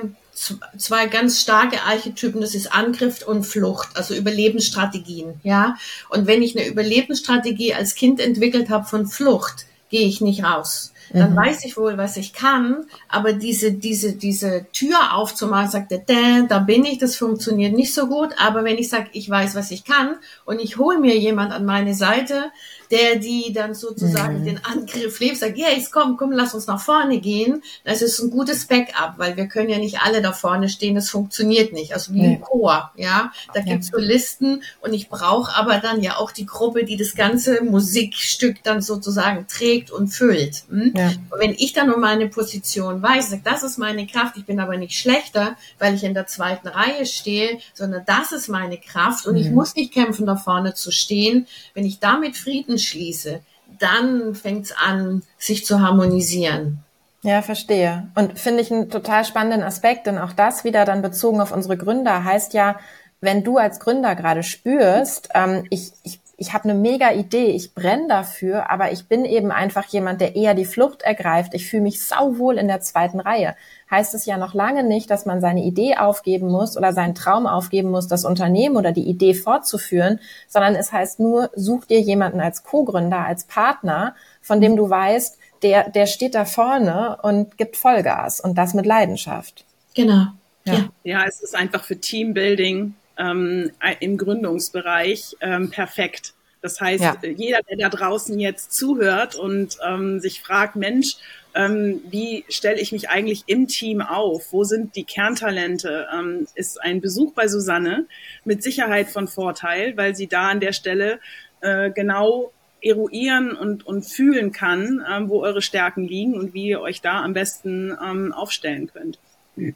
zwei 0.77 1.07
ganz 1.07 1.41
starke 1.41 1.81
Archetypen, 1.81 2.41
das 2.41 2.55
ist 2.55 2.71
Angriff 2.73 3.25
und 3.25 3.43
Flucht, 3.43 3.89
also 3.95 4.13
Überlebensstrategien, 4.13 5.39
ja. 5.43 5.75
Und 6.09 6.27
wenn 6.27 6.43
ich 6.43 6.57
eine 6.57 6.67
Überlebensstrategie 6.67 7.73
als 7.73 7.95
Kind 7.95 8.19
entwickelt 8.19 8.69
habe 8.69 8.85
von 8.85 9.07
Flucht, 9.07 9.65
gehe 9.89 10.07
ich 10.07 10.21
nicht 10.21 10.43
raus 10.43 10.91
dann 11.11 11.31
mhm. 11.31 11.35
weiß 11.35 11.65
ich 11.65 11.77
wohl, 11.77 11.97
was 11.97 12.17
ich 12.17 12.33
kann. 12.33 12.85
Aber 13.07 13.33
diese, 13.33 13.71
diese, 13.71 14.13
diese 14.13 14.65
Tür 14.71 15.13
aufzumachen, 15.13 15.69
sagt 15.69 15.91
er, 15.91 16.43
da 16.47 16.59
bin 16.59 16.85
ich, 16.85 16.97
das 16.97 17.15
funktioniert 17.15 17.73
nicht 17.73 17.93
so 17.93 18.07
gut. 18.07 18.29
Aber 18.37 18.63
wenn 18.63 18.77
ich 18.77 18.89
sage, 18.89 19.09
ich 19.13 19.29
weiß, 19.29 19.55
was 19.55 19.71
ich 19.71 19.85
kann 19.85 20.15
und 20.45 20.59
ich 20.59 20.77
hole 20.77 20.99
mir 20.99 21.17
jemand 21.17 21.51
an 21.51 21.65
meine 21.65 21.93
Seite, 21.93 22.51
der 22.91 23.17
die 23.17 23.51
dann 23.53 23.73
sozusagen 23.73 24.41
mhm. 24.41 24.45
den 24.45 24.65
Angriff 24.65 25.19
lebt, 25.19 25.37
sagt, 25.37 25.57
ja, 25.57 25.69
jetzt 25.69 25.91
komm, 25.91 26.17
komm, 26.17 26.31
lass 26.31 26.53
uns 26.53 26.67
nach 26.67 26.81
vorne 26.81 27.19
gehen. 27.19 27.63
Das 27.83 28.01
ist 28.01 28.19
ein 28.19 28.29
gutes 28.29 28.65
Backup, 28.65 29.13
weil 29.17 29.37
wir 29.37 29.47
können 29.47 29.69
ja 29.69 29.77
nicht 29.77 30.01
alle 30.01 30.21
da 30.21 30.33
vorne 30.33 30.69
stehen, 30.69 30.95
das 30.95 31.09
funktioniert 31.09 31.73
nicht. 31.73 31.93
Also 31.93 32.13
wie 32.13 32.25
ein 32.25 32.41
Chor, 32.41 32.91
ja. 32.95 33.31
Da 33.53 33.59
ja. 33.61 33.65
gibt's 33.65 33.87
Solisten 33.87 34.63
und 34.81 34.93
ich 34.93 35.09
brauche 35.09 35.55
aber 35.55 35.77
dann 35.77 36.01
ja 36.01 36.17
auch 36.17 36.31
die 36.31 36.45
Gruppe, 36.45 36.83
die 36.83 36.97
das 36.97 37.15
ganze 37.15 37.63
Musikstück 37.63 38.63
dann 38.63 38.81
sozusagen 38.81 39.47
trägt 39.47 39.91
und 39.91 40.09
füllt. 40.09 40.63
Hm? 40.69 40.93
Ja. 40.95 41.07
Und 41.29 41.39
wenn 41.39 41.53
ich 41.53 41.73
dann 41.73 41.91
um 41.91 42.01
meine 42.01 42.27
Position 42.27 43.01
weiß, 43.01 43.29
sag, 43.29 43.43
das 43.43 43.63
ist 43.63 43.77
meine 43.77 44.07
Kraft, 44.07 44.37
ich 44.37 44.45
bin 44.45 44.59
aber 44.59 44.77
nicht 44.77 44.97
schlechter, 44.97 45.55
weil 45.79 45.95
ich 45.95 46.03
in 46.03 46.13
der 46.13 46.27
zweiten 46.27 46.67
Reihe 46.67 47.05
stehe, 47.05 47.59
sondern 47.73 48.03
das 48.05 48.31
ist 48.31 48.47
meine 48.47 48.77
Kraft 48.77 49.25
und 49.25 49.35
mhm. 49.35 49.41
ich 49.41 49.49
muss 49.49 49.75
nicht 49.75 49.93
kämpfen, 49.93 50.25
da 50.25 50.35
vorne 50.35 50.73
zu 50.73 50.91
stehen. 50.91 51.47
Wenn 51.73 51.85
ich 51.85 51.99
damit 51.99 52.37
Frieden 52.37 52.74
Frieden 52.75 52.79
schließe, 52.79 53.41
dann 53.79 54.35
fängt 54.35 54.65
es 54.65 54.71
an, 54.71 55.23
sich 55.37 55.65
zu 55.65 55.81
harmonisieren. 55.81 56.79
Ja, 57.23 57.41
verstehe. 57.41 58.07
Und 58.15 58.37
finde 58.37 58.61
ich 58.61 58.71
einen 58.71 58.89
total 58.89 59.25
spannenden 59.25 59.63
Aspekt, 59.63 60.05
denn 60.05 60.19
auch 60.19 60.33
das 60.33 60.63
wieder 60.63 60.85
dann 60.85 61.01
bezogen 61.01 61.41
auf 61.41 61.51
unsere 61.51 61.75
Gründer 61.75 62.23
heißt 62.23 62.53
ja, 62.53 62.79
wenn 63.21 63.43
du 63.43 63.57
als 63.57 63.79
Gründer 63.79 64.15
gerade 64.15 64.43
spürst, 64.43 65.29
ähm, 65.33 65.63
ich, 65.71 65.91
ich 66.03 66.19
ich 66.37 66.53
habe 66.53 66.65
eine 66.65 66.73
mega 66.73 67.11
Idee, 67.11 67.51
ich 67.51 67.73
brenne 67.73 68.07
dafür, 68.07 68.69
aber 68.69 68.91
ich 68.91 69.07
bin 69.07 69.25
eben 69.25 69.51
einfach 69.51 69.85
jemand, 69.85 70.19
der 70.21 70.35
eher 70.35 70.53
die 70.53 70.65
Flucht 70.65 71.01
ergreift. 71.01 71.53
Ich 71.53 71.69
fühle 71.69 71.83
mich 71.83 72.03
sauwohl 72.03 72.57
in 72.57 72.67
der 72.67 72.81
zweiten 72.81 73.19
Reihe. 73.19 73.55
Heißt 73.89 74.15
es 74.15 74.25
ja 74.25 74.37
noch 74.37 74.53
lange 74.53 74.83
nicht, 74.83 75.09
dass 75.11 75.25
man 75.25 75.41
seine 75.41 75.63
Idee 75.63 75.97
aufgeben 75.97 76.47
muss 76.47 76.75
oder 76.75 76.91
seinen 76.91 77.13
Traum 77.13 77.45
aufgeben 77.45 77.91
muss, 77.91 78.07
das 78.07 78.25
Unternehmen 78.25 78.77
oder 78.77 78.91
die 78.91 79.07
Idee 79.07 79.33
fortzuführen, 79.33 80.19
sondern 80.47 80.75
es 80.75 80.91
heißt 80.91 81.19
nur, 81.19 81.51
such 81.55 81.85
dir 81.85 81.99
jemanden 81.99 82.39
als 82.39 82.63
Co-Gründer, 82.63 83.19
als 83.19 83.43
Partner, 83.43 84.15
von 84.41 84.59
dem 84.59 84.75
du 84.75 84.89
weißt, 84.89 85.37
der, 85.61 85.89
der 85.89 86.07
steht 86.07 86.35
da 86.35 86.45
vorne 86.45 87.17
und 87.21 87.57
gibt 87.57 87.77
Vollgas 87.77 88.39
und 88.39 88.57
das 88.57 88.73
mit 88.73 88.85
Leidenschaft. 88.85 89.65
Genau. 89.93 90.27
Ja, 90.65 90.89
ja 91.03 91.25
es 91.25 91.41
ist 91.41 91.55
einfach 91.55 91.83
für 91.83 91.99
Teambuilding 91.99 92.95
ähm, 93.17 93.71
im 93.99 94.17
Gründungsbereich 94.17 95.37
ähm, 95.41 95.69
perfekt. 95.69 96.33
Das 96.61 96.81
heißt, 96.81 97.03
ja. 97.03 97.15
jeder, 97.23 97.59
der 97.69 97.77
da 97.77 97.89
draußen 97.89 98.39
jetzt 98.39 98.73
zuhört 98.73 99.35
und 99.35 99.77
ähm, 99.87 100.19
sich 100.19 100.41
fragt, 100.41 100.75
Mensch, 100.75 101.17
ähm, 101.55 102.01
wie 102.09 102.43
stelle 102.49 102.79
ich 102.79 102.91
mich 102.91 103.09
eigentlich 103.09 103.43
im 103.47 103.67
Team 103.67 104.01
auf? 104.01 104.51
Wo 104.51 104.63
sind 104.65 104.95
die 104.95 105.05
Kerntalente? 105.05 106.07
Ähm, 106.13 106.47
ist 106.53 106.81
ein 106.81 107.01
Besuch 107.01 107.33
bei 107.33 107.47
Susanne 107.47 108.05
mit 108.43 108.61
Sicherheit 108.61 109.09
von 109.09 109.27
Vorteil, 109.27 109.95
weil 109.95 110.15
sie 110.15 110.27
da 110.27 110.49
an 110.49 110.59
der 110.59 110.73
Stelle 110.73 111.19
äh, 111.61 111.89
genau 111.91 112.51
eruieren 112.81 113.55
und, 113.55 113.87
und 113.87 114.05
fühlen 114.05 114.51
kann, 114.51 115.03
ähm, 115.09 115.29
wo 115.29 115.41
eure 115.41 115.61
Stärken 115.61 116.07
liegen 116.07 116.35
und 116.35 116.53
wie 116.53 116.67
ihr 116.67 116.81
euch 116.81 117.01
da 117.01 117.23
am 117.23 117.33
besten 117.33 117.97
ähm, 118.03 118.33
aufstellen 118.33 118.87
könnt. 118.87 119.17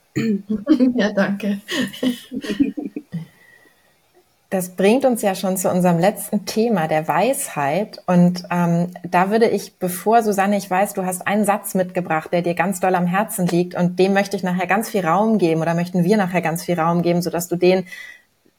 Ja, 0.95 1.13
danke. 1.13 1.61
Das 4.49 4.69
bringt 4.69 5.05
uns 5.05 5.21
ja 5.21 5.35
schon 5.35 5.57
zu 5.57 5.69
unserem 5.69 5.99
letzten 5.99 6.45
Thema, 6.45 6.87
der 6.87 7.07
Weisheit. 7.07 8.01
Und 8.07 8.45
ähm, 8.49 8.87
da 9.03 9.29
würde 9.29 9.47
ich, 9.47 9.77
bevor 9.77 10.23
Susanne, 10.23 10.57
ich 10.57 10.69
weiß, 10.69 10.95
du 10.95 11.05
hast 11.05 11.27
einen 11.27 11.45
Satz 11.45 11.75
mitgebracht, 11.75 12.33
der 12.33 12.41
dir 12.41 12.55
ganz 12.55 12.79
doll 12.79 12.95
am 12.95 13.05
Herzen 13.05 13.45
liegt 13.45 13.75
und 13.75 13.99
dem 13.99 14.13
möchte 14.13 14.35
ich 14.35 14.41
nachher 14.41 14.65
ganz 14.65 14.89
viel 14.89 15.05
Raum 15.05 15.37
geben 15.37 15.61
oder 15.61 15.75
möchten 15.75 16.03
wir 16.03 16.17
nachher 16.17 16.41
ganz 16.41 16.63
viel 16.63 16.79
Raum 16.79 17.03
geben, 17.03 17.21
sodass 17.21 17.47
du 17.47 17.57
den 17.57 17.85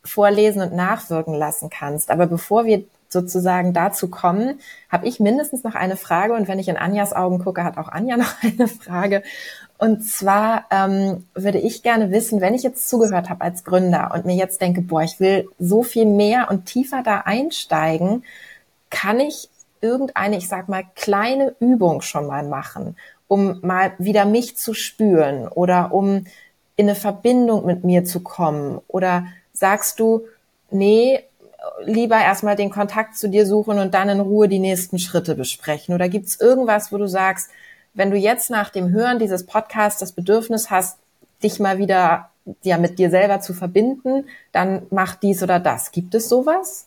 vorlesen 0.04 0.62
und 0.62 0.74
nachwirken 0.74 1.34
lassen 1.34 1.70
kannst. 1.70 2.12
Aber 2.12 2.26
bevor 2.26 2.66
wir 2.66 2.84
sozusagen 3.08 3.72
dazu 3.72 4.08
kommen, 4.08 4.60
habe 4.88 5.08
ich 5.08 5.18
mindestens 5.18 5.64
noch 5.64 5.74
eine 5.74 5.96
Frage 5.96 6.34
und 6.34 6.46
wenn 6.46 6.60
ich 6.60 6.68
in 6.68 6.76
Anjas 6.76 7.12
Augen 7.12 7.40
gucke, 7.40 7.64
hat 7.64 7.76
auch 7.76 7.88
Anja 7.88 8.16
noch 8.18 8.34
eine 8.42 8.68
Frage. 8.68 9.22
Und 9.80 10.04
zwar 10.04 10.66
ähm, 10.70 11.24
würde 11.32 11.58
ich 11.58 11.82
gerne 11.82 12.10
wissen, 12.10 12.42
wenn 12.42 12.52
ich 12.52 12.62
jetzt 12.62 12.90
zugehört 12.90 13.30
habe 13.30 13.40
als 13.40 13.64
Gründer 13.64 14.10
und 14.12 14.26
mir 14.26 14.36
jetzt 14.36 14.60
denke, 14.60 14.82
boah, 14.82 15.02
ich 15.02 15.20
will 15.20 15.48
so 15.58 15.82
viel 15.82 16.04
mehr 16.04 16.48
und 16.50 16.66
tiefer 16.66 17.02
da 17.02 17.20
einsteigen, 17.20 18.22
kann 18.90 19.20
ich 19.20 19.48
irgendeine, 19.80 20.36
ich 20.36 20.48
sag 20.48 20.68
mal, 20.68 20.84
kleine 20.96 21.54
Übung 21.60 22.02
schon 22.02 22.26
mal 22.26 22.46
machen, 22.46 22.94
um 23.26 23.58
mal 23.62 23.92
wieder 23.96 24.26
mich 24.26 24.54
zu 24.58 24.74
spüren 24.74 25.48
oder 25.48 25.94
um 25.94 26.26
in 26.76 26.86
eine 26.86 26.94
Verbindung 26.94 27.64
mit 27.64 27.82
mir 27.82 28.04
zu 28.04 28.20
kommen? 28.20 28.82
Oder 28.86 29.28
sagst 29.54 29.98
du, 29.98 30.26
nee, 30.70 31.24
lieber 31.86 32.18
erstmal 32.18 32.56
den 32.56 32.68
Kontakt 32.68 33.16
zu 33.16 33.30
dir 33.30 33.46
suchen 33.46 33.78
und 33.78 33.94
dann 33.94 34.10
in 34.10 34.20
Ruhe 34.20 34.46
die 34.46 34.58
nächsten 34.58 34.98
Schritte 34.98 35.34
besprechen? 35.36 35.94
Oder 35.94 36.10
gibt's 36.10 36.38
irgendwas, 36.38 36.92
wo 36.92 36.98
du 36.98 37.06
sagst, 37.06 37.48
wenn 37.94 38.10
du 38.10 38.16
jetzt 38.16 38.50
nach 38.50 38.70
dem 38.70 38.90
Hören 38.90 39.18
dieses 39.18 39.46
Podcasts 39.46 40.00
das 40.00 40.12
Bedürfnis 40.12 40.70
hast, 40.70 40.98
dich 41.42 41.58
mal 41.58 41.78
wieder 41.78 42.30
ja 42.62 42.78
mit 42.78 42.98
dir 42.98 43.10
selber 43.10 43.40
zu 43.40 43.52
verbinden, 43.54 44.24
dann 44.52 44.86
mach 44.90 45.14
dies 45.14 45.42
oder 45.42 45.60
das. 45.60 45.92
Gibt 45.92 46.14
es 46.14 46.28
sowas? 46.28 46.86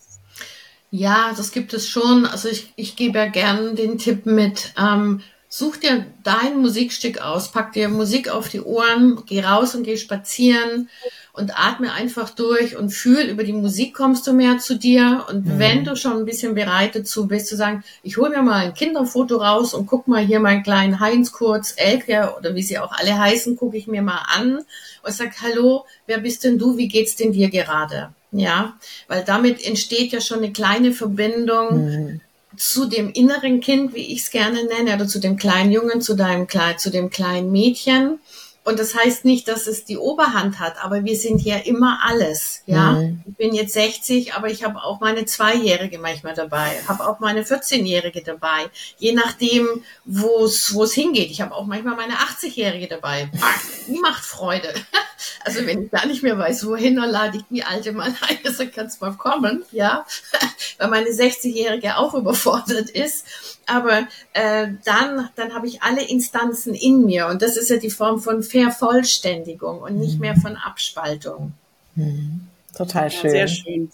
Ja, 0.91 1.33
das 1.35 1.51
gibt 1.51 1.73
es 1.73 1.87
schon. 1.87 2.25
Also 2.25 2.49
ich, 2.49 2.73
ich 2.75 2.95
gebe 2.95 3.17
ja 3.17 3.27
gern 3.27 3.75
den 3.75 3.97
Tipp 3.97 4.25
mit, 4.25 4.73
ähm, 4.77 5.21
such 5.47 5.77
dir 5.77 6.05
dein 6.23 6.59
Musikstück 6.61 7.19
aus, 7.19 7.51
pack 7.51 7.73
dir 7.73 7.89
Musik 7.89 8.29
auf 8.29 8.49
die 8.49 8.61
Ohren, 8.61 9.23
geh 9.25 9.41
raus 9.43 9.75
und 9.75 9.83
geh 9.83 9.97
spazieren 9.97 10.89
und 11.33 11.59
atme 11.59 11.91
einfach 11.91 12.29
durch 12.29 12.77
und 12.77 12.91
fühl, 12.91 13.23
über 13.23 13.43
die 13.43 13.53
Musik 13.53 13.95
kommst 13.95 14.27
du 14.27 14.33
mehr 14.33 14.59
zu 14.59 14.77
dir. 14.77 15.25
Und 15.29 15.45
mhm. 15.47 15.59
wenn 15.59 15.83
du 15.83 15.95
schon 15.95 16.17
ein 16.17 16.25
bisschen 16.25 16.53
bereit 16.53 16.95
dazu 16.95 17.27
bist, 17.27 17.47
zu 17.47 17.55
sagen, 17.55 17.83
ich 18.03 18.17
hole 18.17 18.29
mir 18.29 18.43
mal 18.43 18.65
ein 18.65 18.75
Kinderfoto 18.75 19.37
raus 19.37 19.73
und 19.73 19.87
guck 19.87 20.07
mal 20.07 20.23
hier 20.23 20.39
meinen 20.39 20.61
kleinen 20.61 20.99
Heinz 20.99 21.31
kurz, 21.31 21.73
Elke 21.75 22.35
oder 22.37 22.53
wie 22.53 22.61
sie 22.61 22.77
auch 22.77 22.91
alle 22.91 23.17
heißen, 23.17 23.55
gucke 23.55 23.77
ich 23.77 23.87
mir 23.87 24.03
mal 24.03 24.21
an 24.31 24.59
und 25.01 25.11
sag, 25.11 25.41
hallo, 25.41 25.85
wer 26.05 26.19
bist 26.19 26.43
denn 26.43 26.59
du? 26.59 26.77
Wie 26.77 26.87
geht's 26.87 27.15
denn 27.15 27.31
dir 27.31 27.49
gerade? 27.49 28.09
Ja, 28.31 28.73
weil 29.07 29.23
damit 29.23 29.65
entsteht 29.65 30.11
ja 30.11 30.21
schon 30.21 30.39
eine 30.39 30.53
kleine 30.53 30.93
Verbindung. 30.93 31.85
Mhm 31.85 32.21
zu 32.55 32.85
dem 32.85 33.11
inneren 33.11 33.61
Kind, 33.61 33.95
wie 33.95 34.13
ich 34.13 34.19
es 34.19 34.29
gerne 34.29 34.63
nenne, 34.65 34.93
oder 34.93 35.07
zu 35.07 35.19
dem 35.19 35.37
kleinen 35.37 35.71
Jungen, 35.71 36.01
zu 36.01 36.15
deinem 36.15 36.47
zu 36.77 36.91
dem 36.91 37.09
kleinen 37.09 37.51
Mädchen. 37.51 38.19
Und 38.65 38.79
das 38.79 38.95
heißt 38.95 39.25
nicht, 39.25 39.49
dass 39.49 39.67
es 39.67 39.83
die 39.83 39.97
Oberhand 39.97 40.59
hat, 40.59 40.75
aber 40.81 41.03
wir 41.03 41.17
sind 41.17 41.41
ja 41.41 41.57
immer 41.57 41.99
alles. 42.05 42.63
Ja, 42.65 42.93
mhm. 42.93 43.21
ich 43.27 43.35
bin 43.35 43.53
jetzt 43.53 43.73
60, 43.73 44.35
aber 44.35 44.49
ich 44.49 44.63
habe 44.63 44.81
auch 44.81 45.01
meine 45.01 45.25
Zweijährige 45.25 45.99
manchmal 45.99 46.33
dabei, 46.33 46.79
habe 46.87 47.05
auch 47.05 47.19
meine 47.19 47.43
14-Jährige 47.43 48.23
dabei, 48.23 48.69
je 48.97 49.11
nachdem, 49.11 49.67
wo 50.05 50.45
es 50.45 50.73
wo 50.73 50.83
es 50.83 50.93
hingeht. 50.93 51.29
Ich 51.29 51.41
habe 51.41 51.53
auch 51.53 51.65
manchmal 51.65 51.95
meine 51.95 52.13
80-Jährige 52.13 52.87
dabei. 52.87 53.29
Die 53.87 53.99
macht 53.99 54.23
Freude. 54.23 54.73
Also 55.45 55.65
wenn 55.65 55.83
ich 55.83 55.91
gar 55.91 56.05
nicht 56.05 56.21
mehr 56.21 56.37
weiß, 56.37 56.67
wohin, 56.67 56.97
dann 56.97 57.09
lade 57.09 57.37
ich 57.37 57.43
die 57.49 57.63
alte 57.63 57.93
mal 57.93 58.07
ein, 58.27 58.37
also 58.45 58.65
kannst 58.73 59.01
mal 59.01 59.13
kommen, 59.13 59.63
ja, 59.71 60.05
weil 60.77 60.89
meine 60.89 61.09
60-Jährige 61.09 61.97
auch 61.97 62.13
überfordert 62.13 62.89
ist. 62.89 63.25
Aber 63.65 64.07
äh, 64.33 64.67
dann, 64.83 65.29
dann 65.35 65.53
habe 65.53 65.67
ich 65.67 65.81
alle 65.81 66.03
Instanzen 66.03 66.73
in 66.73 67.05
mir 67.05 67.27
und 67.27 67.41
das 67.41 67.55
ist 67.55 67.69
ja 67.69 67.77
die 67.77 67.89
Form 67.89 68.19
von 68.19 68.43
Vervollständigung 68.53 69.81
und 69.81 69.97
nicht 69.97 70.19
mehr 70.19 70.35
von 70.35 70.55
Abspaltung. 70.55 71.53
Mhm. 71.95 72.47
Total 72.75 73.09
schön. 73.09 73.25
Ja, 73.25 73.31
sehr 73.31 73.47
schön. 73.47 73.91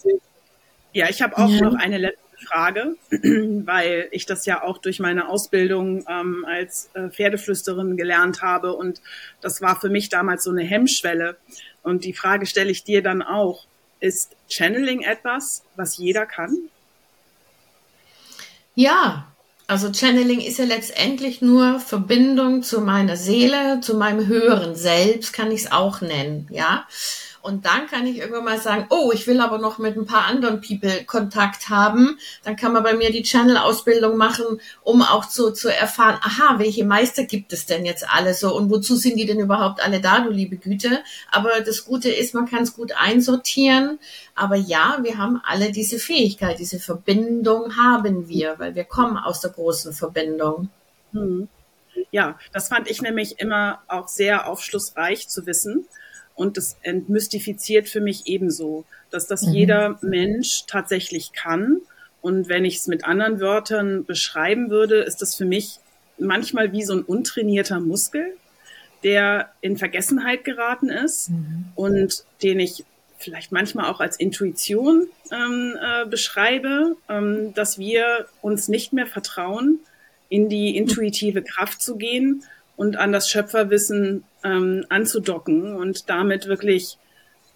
Ja, 0.92 1.08
ich 1.08 1.22
habe 1.22 1.36
auch 1.38 1.48
ja. 1.48 1.62
noch 1.62 1.74
eine 1.74 1.98
letzte 1.98 2.46
Frage, 2.46 2.96
weil 3.10 4.08
ich 4.10 4.26
das 4.26 4.44
ja 4.46 4.62
auch 4.62 4.78
durch 4.78 5.00
meine 5.00 5.28
Ausbildung 5.28 6.04
ähm, 6.08 6.44
als 6.46 6.90
äh, 6.94 7.08
Pferdeflüsterin 7.08 7.96
gelernt 7.96 8.42
habe 8.42 8.74
und 8.74 9.00
das 9.40 9.62
war 9.62 9.80
für 9.80 9.88
mich 9.88 10.08
damals 10.08 10.44
so 10.44 10.50
eine 10.50 10.62
Hemmschwelle. 10.62 11.36
Und 11.82 12.04
die 12.04 12.12
Frage 12.12 12.44
stelle 12.44 12.70
ich 12.70 12.84
dir 12.84 13.02
dann 13.02 13.22
auch. 13.22 13.64
Ist 14.00 14.36
Channeling 14.48 15.02
etwas, 15.02 15.62
was 15.76 15.96
jeder 15.96 16.26
kann? 16.26 16.56
Ja, 18.74 19.29
also 19.70 19.92
Channeling 19.92 20.40
ist 20.40 20.58
ja 20.58 20.64
letztendlich 20.64 21.42
nur 21.42 21.78
Verbindung 21.78 22.64
zu 22.64 22.80
meiner 22.80 23.16
Seele, 23.16 23.80
zu 23.80 23.94
meinem 23.94 24.26
höheren 24.26 24.74
Selbst, 24.74 25.32
kann 25.32 25.52
ich 25.52 25.60
es 25.60 25.72
auch 25.72 26.00
nennen, 26.00 26.48
ja. 26.50 26.86
Und 27.42 27.64
dann 27.64 27.86
kann 27.86 28.06
ich 28.06 28.18
irgendwann 28.18 28.44
mal 28.44 28.60
sagen, 28.60 28.86
oh, 28.90 29.12
ich 29.14 29.26
will 29.26 29.40
aber 29.40 29.58
noch 29.58 29.78
mit 29.78 29.96
ein 29.96 30.04
paar 30.04 30.26
anderen 30.26 30.60
People 30.60 31.04
Kontakt 31.04 31.70
haben. 31.70 32.18
Dann 32.44 32.56
kann 32.56 32.72
man 32.72 32.82
bei 32.82 32.94
mir 32.94 33.10
die 33.10 33.22
Channel-Ausbildung 33.22 34.16
machen, 34.16 34.60
um 34.82 35.00
auch 35.02 35.26
zu, 35.26 35.50
zu 35.52 35.74
erfahren, 35.74 36.18
aha, 36.20 36.58
welche 36.58 36.84
Meister 36.84 37.24
gibt 37.24 37.52
es 37.54 37.64
denn 37.64 37.86
jetzt 37.86 38.06
alle 38.08 38.34
so 38.34 38.54
und 38.54 38.70
wozu 38.70 38.94
sind 38.94 39.16
die 39.16 39.24
denn 39.24 39.40
überhaupt 39.40 39.82
alle 39.82 40.00
da, 40.00 40.20
du 40.20 40.30
liebe 40.30 40.56
Güte. 40.56 41.02
Aber 41.30 41.60
das 41.64 41.86
Gute 41.86 42.10
ist, 42.10 42.34
man 42.34 42.46
kann 42.46 42.62
es 42.62 42.74
gut 42.74 42.92
einsortieren. 42.98 43.98
Aber 44.34 44.56
ja, 44.56 44.98
wir 45.00 45.16
haben 45.16 45.40
alle 45.42 45.72
diese 45.72 45.98
Fähigkeit, 45.98 46.58
diese 46.58 46.78
Verbindung 46.78 47.76
haben 47.76 48.28
wir, 48.28 48.58
weil 48.58 48.74
wir 48.74 48.84
kommen 48.84 49.16
aus 49.16 49.40
der 49.40 49.50
großen 49.50 49.94
Verbindung. 49.94 50.68
Hm. 51.12 51.48
Ja, 52.10 52.38
das 52.52 52.68
fand 52.68 52.90
ich 52.90 53.02
nämlich 53.02 53.38
immer 53.38 53.80
auch 53.88 54.08
sehr 54.08 54.46
aufschlussreich 54.46 55.28
zu 55.28 55.46
wissen 55.46 55.86
und 56.40 56.56
das 56.56 56.78
entmystifiziert 56.80 57.86
für 57.86 58.00
mich 58.00 58.26
ebenso, 58.26 58.86
dass 59.10 59.26
das 59.26 59.42
mhm. 59.42 59.52
jeder 59.52 59.98
Mensch 60.00 60.64
tatsächlich 60.66 61.32
kann. 61.32 61.82
Und 62.22 62.48
wenn 62.48 62.64
ich 62.64 62.76
es 62.76 62.86
mit 62.86 63.04
anderen 63.04 63.40
Wörtern 63.40 64.06
beschreiben 64.06 64.70
würde, 64.70 65.02
ist 65.02 65.20
das 65.20 65.34
für 65.34 65.44
mich 65.44 65.80
manchmal 66.18 66.72
wie 66.72 66.82
so 66.82 66.94
ein 66.94 67.02
untrainierter 67.02 67.78
Muskel, 67.80 68.32
der 69.04 69.50
in 69.60 69.76
Vergessenheit 69.76 70.44
geraten 70.44 70.88
ist 70.88 71.28
mhm. 71.28 71.66
und 71.74 72.24
den 72.42 72.58
ich 72.58 72.86
vielleicht 73.18 73.52
manchmal 73.52 73.90
auch 73.90 74.00
als 74.00 74.18
Intuition 74.18 75.08
ähm, 75.30 75.76
äh, 75.78 76.06
beschreibe, 76.06 76.96
ähm, 77.10 77.52
dass 77.52 77.78
wir 77.78 78.26
uns 78.40 78.68
nicht 78.68 78.94
mehr 78.94 79.06
vertrauen, 79.06 79.78
in 80.30 80.48
die 80.48 80.74
intuitive 80.74 81.42
Kraft 81.42 81.82
zu 81.82 81.96
gehen 81.96 82.44
und 82.76 82.96
an 82.96 83.12
das 83.12 83.28
Schöpferwissen 83.28 84.24
ähm, 84.44 84.84
anzudocken 84.88 85.74
und 85.74 86.08
damit 86.08 86.46
wirklich 86.46 86.98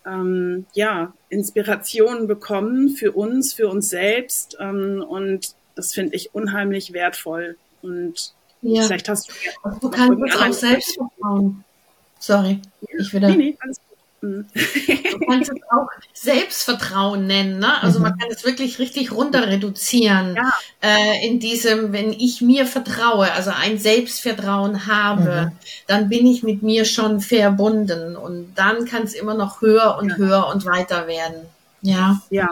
ähm, 0.06 0.66
ja 0.74 1.12
Inspirationen 1.28 2.26
bekommen 2.26 2.90
für 2.90 3.12
uns, 3.12 3.52
für 3.54 3.68
uns 3.68 3.88
selbst 3.88 4.56
ähm, 4.60 5.04
und 5.06 5.54
das 5.74 5.92
finde 5.92 6.14
ich 6.14 6.34
unheimlich 6.34 6.92
wertvoll 6.92 7.56
und 7.82 8.32
ja. 8.62 8.82
vielleicht 8.82 9.08
hast 9.08 9.28
du 9.28 9.70
du 9.80 9.90
kannst 9.90 10.22
es 10.22 10.40
auch 10.40 10.52
selbst 10.52 10.94
vertrauen. 10.94 11.64
Sorry, 12.18 12.60
ich 12.98 13.12
wieder. 13.12 13.28
Nee, 13.28 13.36
nee, 13.36 13.56
alles 13.60 13.78
Du 14.24 15.18
kannst 15.26 15.50
es 15.50 15.62
auch 15.70 15.88
Selbstvertrauen 16.12 17.26
nennen. 17.26 17.58
Ne? 17.58 17.82
Also 17.82 18.00
man 18.00 18.14
mhm. 18.14 18.18
kann 18.18 18.30
es 18.30 18.44
wirklich 18.44 18.78
richtig 18.78 19.12
runter 19.12 19.46
reduzieren. 19.46 20.36
Ja. 20.36 20.52
Äh, 20.80 21.26
in 21.26 21.40
diesem, 21.40 21.92
wenn 21.92 22.12
ich 22.12 22.40
mir 22.40 22.66
vertraue, 22.66 23.32
also 23.32 23.50
ein 23.50 23.78
Selbstvertrauen 23.78 24.86
habe, 24.86 25.50
mhm. 25.50 25.58
dann 25.86 26.08
bin 26.08 26.26
ich 26.26 26.42
mit 26.42 26.62
mir 26.62 26.84
schon 26.84 27.20
verbunden. 27.20 28.16
Und 28.16 28.54
dann 28.54 28.84
kann 28.86 29.02
es 29.02 29.14
immer 29.14 29.34
noch 29.34 29.60
höher 29.60 29.98
und 30.00 30.10
ja. 30.10 30.16
höher 30.16 30.46
und 30.48 30.64
weiter 30.64 31.06
werden. 31.06 31.46
Ja. 31.82 32.20
Ja. 32.30 32.48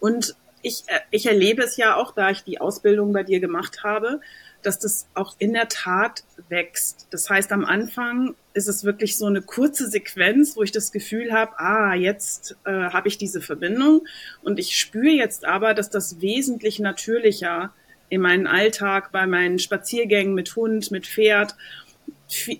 Und 0.00 0.34
ich, 0.62 0.84
äh, 0.86 1.00
ich 1.10 1.26
erlebe 1.26 1.62
es 1.62 1.76
ja 1.76 1.96
auch, 1.96 2.14
da 2.14 2.30
ich 2.30 2.44
die 2.44 2.60
Ausbildung 2.60 3.12
bei 3.12 3.22
dir 3.22 3.40
gemacht 3.40 3.82
habe, 3.82 4.20
dass 4.62 4.78
das 4.78 5.06
auch 5.14 5.34
in 5.38 5.52
der 5.52 5.68
Tat 5.68 6.22
wächst. 6.48 7.08
Das 7.10 7.28
heißt, 7.28 7.52
am 7.52 7.64
Anfang 7.64 8.34
ist 8.54 8.68
es 8.68 8.84
wirklich 8.84 9.16
so 9.16 9.26
eine 9.26 9.42
kurze 9.42 9.88
Sequenz, 9.88 10.56
wo 10.56 10.62
ich 10.62 10.72
das 10.72 10.92
Gefühl 10.92 11.32
habe, 11.32 11.58
ah, 11.58 11.94
jetzt 11.94 12.56
äh, 12.64 12.70
habe 12.70 13.08
ich 13.08 13.18
diese 13.18 13.40
Verbindung 13.40 14.06
und 14.42 14.58
ich 14.58 14.76
spüre 14.76 15.14
jetzt 15.14 15.44
aber, 15.44 15.74
dass 15.74 15.90
das 15.90 16.20
wesentlich 16.20 16.78
natürlicher 16.78 17.72
in 18.08 18.20
meinen 18.20 18.46
Alltag, 18.46 19.10
bei 19.10 19.26
meinen 19.26 19.58
Spaziergängen 19.58 20.34
mit 20.34 20.54
Hund, 20.54 20.90
mit 20.90 21.06
Pferd 21.06 21.56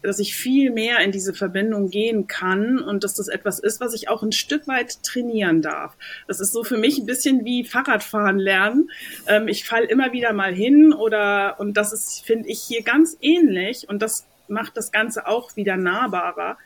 dass 0.02 0.18
ich 0.18 0.34
viel 0.34 0.70
mehr 0.70 0.98
in 1.00 1.12
diese 1.12 1.34
Verbindung 1.34 1.90
gehen 1.90 2.26
kann 2.26 2.78
und 2.78 3.04
dass 3.04 3.14
das 3.14 3.28
etwas 3.28 3.58
ist, 3.58 3.80
was 3.80 3.94
ich 3.94 4.08
auch 4.08 4.22
ein 4.22 4.32
Stück 4.32 4.68
weit 4.68 5.02
trainieren 5.02 5.62
darf. 5.62 5.96
Das 6.28 6.40
ist 6.40 6.52
so 6.52 6.64
für 6.64 6.76
mich 6.76 6.98
ein 6.98 7.06
bisschen 7.06 7.44
wie 7.44 7.64
Fahrradfahren 7.64 8.38
lernen. 8.38 8.90
Ähm, 9.26 9.48
ich 9.48 9.64
fall 9.64 9.84
immer 9.84 10.12
wieder 10.12 10.32
mal 10.32 10.54
hin 10.54 10.92
oder 10.92 11.58
und 11.58 11.76
das 11.76 11.92
ist, 11.92 12.24
finde 12.24 12.48
ich, 12.48 12.60
hier 12.60 12.82
ganz 12.82 13.16
ähnlich 13.20 13.88
und 13.88 14.02
das 14.02 14.26
macht 14.52 14.76
das 14.76 14.92
Ganze 14.92 15.26
auch 15.26 15.56
wieder 15.56 15.76
nahbarer, 15.76 16.56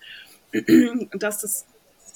dass 1.13 1.43
es 1.43 1.65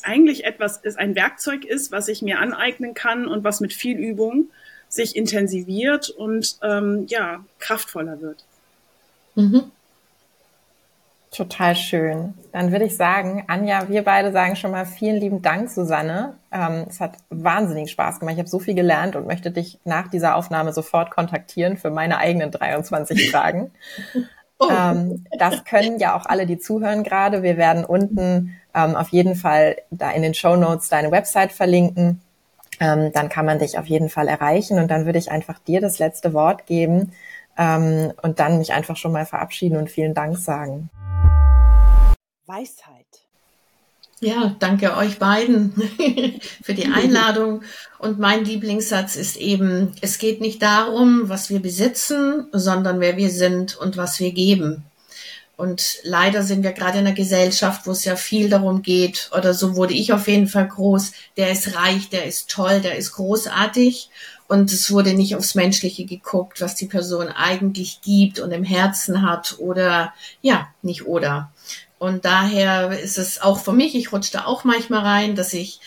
eigentlich 0.02 0.44
etwas 0.44 0.78
ist, 0.78 0.98
ein 0.98 1.14
Werkzeug 1.14 1.64
ist, 1.64 1.92
was 1.92 2.09
ich 2.09 2.22
mir 2.22 2.38
aneignen 2.38 2.94
kann 2.94 3.26
und 3.26 3.44
was 3.44 3.61
mit 3.61 3.72
viel 3.72 3.98
Übung 3.98 4.50
sich 4.88 5.14
intensiviert 5.14 6.11
und 6.11 6.59
ähm, 6.62 7.06
ja 7.09 7.44
kraftvoller 7.59 8.20
wird. 8.20 8.44
Mhm. 9.35 9.70
Total 11.30 11.76
schön. 11.76 12.35
Dann 12.50 12.72
würde 12.72 12.87
ich 12.87 12.96
sagen, 12.96 13.44
Anja, 13.46 13.88
wir 13.88 14.02
beide 14.02 14.33
sagen 14.33 14.56
schon 14.56 14.72
mal 14.72 14.85
vielen 14.85 15.14
lieben 15.16 15.42
Dank, 15.42 15.70
Susanne. 15.70 16.35
Ähm, 16.50 16.87
es 16.88 16.98
hat 16.98 17.18
wahnsinnig 17.28 17.92
Spaß 17.92 18.18
gemacht. 18.18 18.33
Ich 18.33 18.40
habe 18.40 18.48
so 18.48 18.59
viel 18.59 18.74
gelernt 18.74 19.14
und 19.14 19.28
möchte 19.28 19.52
dich 19.52 19.78
nach 19.85 20.09
dieser 20.09 20.35
Aufnahme 20.35 20.72
sofort 20.72 21.12
kontaktieren 21.12 21.76
für 21.76 21.90
meine 21.90 22.18
eigenen 22.18 22.50
23 22.50 23.30
Fragen. 23.30 23.70
Oh. 24.60 24.68
Ähm, 24.70 25.24
das 25.38 25.64
können 25.64 25.98
ja 25.98 26.14
auch 26.14 26.26
alle, 26.26 26.46
die 26.46 26.58
zuhören 26.58 27.02
gerade. 27.02 27.42
Wir 27.42 27.56
werden 27.56 27.84
unten 27.84 28.54
ähm, 28.74 28.94
auf 28.94 29.08
jeden 29.08 29.34
Fall 29.34 29.76
da 29.90 30.10
in 30.10 30.20
den 30.22 30.34
Show 30.34 30.54
Notes 30.54 30.90
deine 30.90 31.10
Website 31.10 31.50
verlinken. 31.50 32.20
Ähm, 32.78 33.10
dann 33.12 33.30
kann 33.30 33.46
man 33.46 33.58
dich 33.58 33.78
auf 33.78 33.86
jeden 33.86 34.10
Fall 34.10 34.28
erreichen 34.28 34.78
und 34.78 34.88
dann 34.88 35.06
würde 35.06 35.18
ich 35.18 35.30
einfach 35.30 35.58
dir 35.58 35.80
das 35.80 35.98
letzte 35.98 36.34
Wort 36.34 36.66
geben 36.66 37.12
ähm, 37.58 38.12
und 38.22 38.38
dann 38.38 38.58
mich 38.58 38.72
einfach 38.72 38.96
schon 38.96 39.12
mal 39.12 39.26
verabschieden 39.26 39.76
und 39.76 39.90
vielen 39.90 40.14
Dank 40.14 40.36
sagen. 40.36 40.90
Weisheit. 42.46 42.99
Ja, 44.22 44.54
danke 44.59 44.98
euch 44.98 45.18
beiden 45.18 45.72
für 46.62 46.74
die 46.74 46.88
Einladung. 46.88 47.62
Und 47.98 48.18
mein 48.18 48.44
Lieblingssatz 48.44 49.16
ist 49.16 49.37
eben, 49.37 49.92
es 50.02 50.18
geht 50.18 50.42
nicht 50.42 50.61
darum, 50.61 51.30
was 51.30 51.48
wir 51.48 51.61
besitzen, 51.61 52.46
sondern 52.52 53.00
wer 53.00 53.16
wir 53.16 53.30
sind 53.30 53.76
und 53.76 53.96
was 53.96 54.20
wir 54.20 54.33
geben. 54.33 54.85
Und 55.56 55.98
leider 56.02 56.42
sind 56.42 56.62
wir 56.62 56.72
gerade 56.72 56.98
in 56.98 57.06
einer 57.06 57.14
Gesellschaft, 57.14 57.87
wo 57.87 57.92
es 57.92 58.04
ja 58.04 58.16
viel 58.16 58.50
darum 58.50 58.83
geht, 58.83 59.30
oder 59.37 59.54
so 59.54 59.74
wurde 59.74 59.94
ich 59.94 60.12
auf 60.12 60.28
jeden 60.28 60.48
Fall 60.48 60.68
groß, 60.68 61.12
der 61.38 61.50
ist 61.52 61.76
reich, 61.76 62.11
der 62.11 62.24
ist 62.24 62.50
toll, 62.50 62.80
der 62.80 62.96
ist 62.96 63.12
großartig. 63.12 64.11
Und 64.48 64.70
es 64.70 64.90
wurde 64.90 65.14
nicht 65.14 65.37
aufs 65.37 65.54
Menschliche 65.54 66.04
geguckt, 66.04 66.61
was 66.61 66.74
die 66.74 66.87
Person 66.87 67.28
eigentlich 67.28 68.00
gibt 68.02 68.38
und 68.40 68.52
im 68.52 68.64
Herzen 68.64 69.22
hat 69.22 69.56
oder 69.59 70.12
ja, 70.42 70.68
nicht 70.83 71.06
oder. 71.06 71.52
Und 72.00 72.24
daher 72.24 72.98
ist 72.98 73.18
es 73.18 73.42
auch 73.42 73.58
für 73.58 73.74
mich, 73.74 73.94
ich 73.94 74.10
rutsche 74.10 74.32
da 74.32 74.46
auch 74.46 74.64
manchmal 74.64 75.02
rein, 75.02 75.36
dass 75.36 75.52
ich 75.52 75.80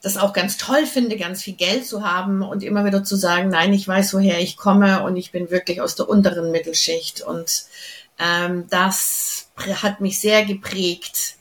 das 0.00 0.16
auch 0.16 0.32
ganz 0.32 0.58
toll 0.58 0.86
finde, 0.86 1.16
ganz 1.16 1.42
viel 1.42 1.54
Geld 1.54 1.84
zu 1.84 2.08
haben 2.08 2.42
und 2.42 2.62
immer 2.62 2.84
wieder 2.84 3.02
zu 3.02 3.16
sagen, 3.16 3.48
nein, 3.48 3.72
ich 3.72 3.88
weiß, 3.88 4.14
woher 4.14 4.38
ich 4.38 4.56
komme 4.56 5.02
und 5.02 5.16
ich 5.16 5.32
bin 5.32 5.50
wirklich 5.50 5.80
aus 5.80 5.96
der 5.96 6.08
unteren 6.08 6.52
Mittelschicht. 6.52 7.20
Und 7.20 7.64
ähm, 8.20 8.68
das 8.70 9.48
hat 9.82 10.00
mich 10.00 10.20
sehr 10.20 10.44
geprägt, 10.44 11.34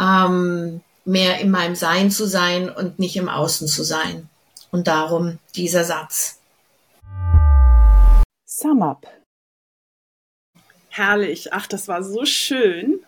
ähm, 0.00 0.80
mehr 1.04 1.38
in 1.40 1.50
meinem 1.50 1.74
Sein 1.74 2.10
zu 2.10 2.26
sein 2.26 2.70
und 2.70 2.98
nicht 2.98 3.16
im 3.16 3.28
Außen 3.28 3.68
zu 3.68 3.82
sein. 3.82 4.30
Und 4.70 4.86
darum 4.86 5.40
dieser 5.56 5.84
Satz. 5.84 6.40
Sum 8.46 8.82
up. 8.82 9.06
Herrlich. 10.88 11.52
Ach, 11.52 11.66
das 11.66 11.86
war 11.86 12.02
so 12.02 12.24
schön. 12.24 13.04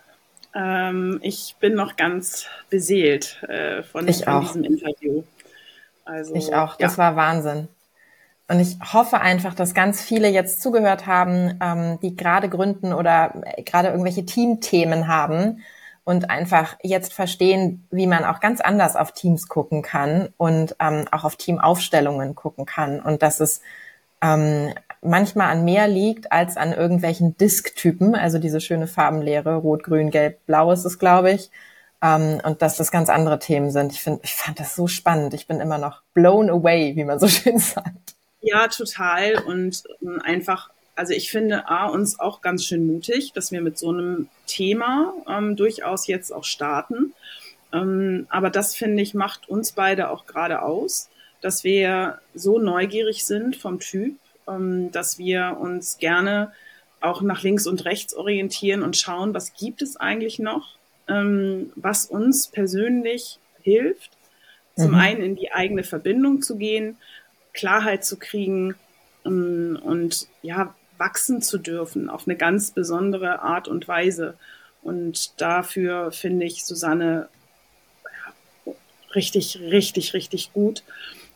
Ähm, 0.54 1.18
ich 1.22 1.56
bin 1.60 1.74
noch 1.74 1.96
ganz 1.96 2.46
beseelt 2.68 3.42
äh, 3.44 3.82
von, 3.82 4.12
von 4.12 4.40
diesem 4.42 4.64
Interview. 4.64 5.22
Also, 6.04 6.34
ich 6.34 6.54
auch. 6.54 6.76
Das 6.76 6.96
ja. 6.96 6.98
war 6.98 7.16
Wahnsinn. 7.16 7.68
Und 8.48 8.58
ich 8.58 8.78
hoffe 8.92 9.20
einfach, 9.20 9.54
dass 9.54 9.74
ganz 9.74 10.02
viele 10.02 10.28
jetzt 10.28 10.60
zugehört 10.60 11.06
haben, 11.06 11.56
ähm, 11.62 12.00
die 12.02 12.16
gerade 12.16 12.48
gründen 12.48 12.92
oder 12.92 13.32
äh, 13.44 13.62
gerade 13.62 13.88
irgendwelche 13.88 14.26
Teamthemen 14.26 15.06
haben 15.06 15.62
und 16.02 16.30
einfach 16.30 16.76
jetzt 16.82 17.12
verstehen, 17.12 17.86
wie 17.92 18.08
man 18.08 18.24
auch 18.24 18.40
ganz 18.40 18.60
anders 18.60 18.96
auf 18.96 19.12
Teams 19.12 19.46
gucken 19.46 19.82
kann 19.82 20.30
und 20.36 20.74
ähm, 20.80 21.04
auch 21.12 21.22
auf 21.22 21.36
Teamaufstellungen 21.36 22.34
gucken 22.34 22.66
kann 22.66 22.98
und 22.98 23.22
dass 23.22 23.38
es 23.38 23.60
ähm, 24.20 24.74
manchmal 25.02 25.50
an 25.50 25.64
mehr 25.64 25.88
liegt 25.88 26.32
als 26.32 26.56
an 26.56 26.72
irgendwelchen 26.72 27.36
Disk-Typen, 27.36 28.14
also 28.14 28.38
diese 28.38 28.60
schöne 28.60 28.86
Farbenlehre, 28.86 29.56
Rot, 29.56 29.82
Grün, 29.82 30.10
Gelb, 30.10 30.44
Blau 30.46 30.72
ist 30.72 30.84
es, 30.84 30.98
glaube 30.98 31.32
ich. 31.32 31.50
Ähm, 32.02 32.40
und 32.44 32.62
dass 32.62 32.76
das 32.76 32.90
ganz 32.90 33.08
andere 33.08 33.38
Themen 33.38 33.70
sind. 33.70 33.92
Ich 33.92 34.00
finde, 34.00 34.20
ich 34.22 34.34
fand 34.34 34.58
das 34.58 34.74
so 34.74 34.86
spannend. 34.86 35.34
Ich 35.34 35.46
bin 35.46 35.60
immer 35.60 35.78
noch 35.78 36.02
blown 36.14 36.48
away, 36.48 36.96
wie 36.96 37.04
man 37.04 37.18
so 37.18 37.28
schön 37.28 37.58
sagt. 37.58 38.14
Ja, 38.40 38.68
total. 38.68 39.36
Und 39.44 39.84
ähm, 40.02 40.20
einfach, 40.22 40.70
also 40.96 41.12
ich 41.12 41.30
finde 41.30 41.68
A, 41.68 41.86
uns 41.86 42.18
auch 42.18 42.40
ganz 42.40 42.64
schön 42.64 42.86
mutig, 42.86 43.32
dass 43.32 43.52
wir 43.52 43.60
mit 43.60 43.78
so 43.78 43.90
einem 43.90 44.28
Thema 44.46 45.12
ähm, 45.28 45.56
durchaus 45.56 46.06
jetzt 46.06 46.32
auch 46.32 46.44
starten. 46.44 47.12
Ähm, 47.72 48.26
aber 48.30 48.50
das, 48.50 48.74
finde 48.74 49.02
ich, 49.02 49.14
macht 49.14 49.48
uns 49.48 49.72
beide 49.72 50.10
auch 50.10 50.26
gerade 50.26 50.62
aus, 50.62 51.10
dass 51.42 51.64
wir 51.64 52.18
so 52.34 52.58
neugierig 52.58 53.24
sind 53.24 53.56
vom 53.56 53.78
Typ 53.78 54.16
dass 54.92 55.18
wir 55.18 55.58
uns 55.60 55.98
gerne 55.98 56.52
auch 57.00 57.22
nach 57.22 57.42
links 57.42 57.66
und 57.66 57.84
rechts 57.84 58.14
orientieren 58.14 58.82
und 58.82 58.96
schauen, 58.96 59.34
was 59.34 59.54
gibt 59.54 59.82
es 59.82 59.96
eigentlich 59.96 60.38
noch, 60.38 60.76
ähm, 61.08 61.72
was 61.76 62.06
uns 62.06 62.48
persönlich 62.48 63.38
hilft, 63.62 64.10
zum 64.76 64.90
mhm. 64.90 64.96
einen 64.96 65.22
in 65.22 65.36
die 65.36 65.52
eigene 65.52 65.82
Verbindung 65.82 66.42
zu 66.42 66.56
gehen, 66.56 66.96
Klarheit 67.52 68.04
zu 68.04 68.18
kriegen 68.18 68.74
ähm, 69.24 69.78
und 69.82 70.28
ja, 70.42 70.74
wachsen 70.98 71.40
zu 71.40 71.58
dürfen 71.58 72.10
auf 72.10 72.26
eine 72.26 72.36
ganz 72.36 72.72
besondere 72.72 73.40
Art 73.40 73.68
und 73.68 73.88
Weise. 73.88 74.34
Und 74.82 75.40
dafür 75.40 76.12
finde 76.12 76.46
ich 76.46 76.64
Susanne 76.64 77.28
richtig, 79.14 79.58
richtig, 79.60 80.14
richtig 80.14 80.52
gut. 80.52 80.82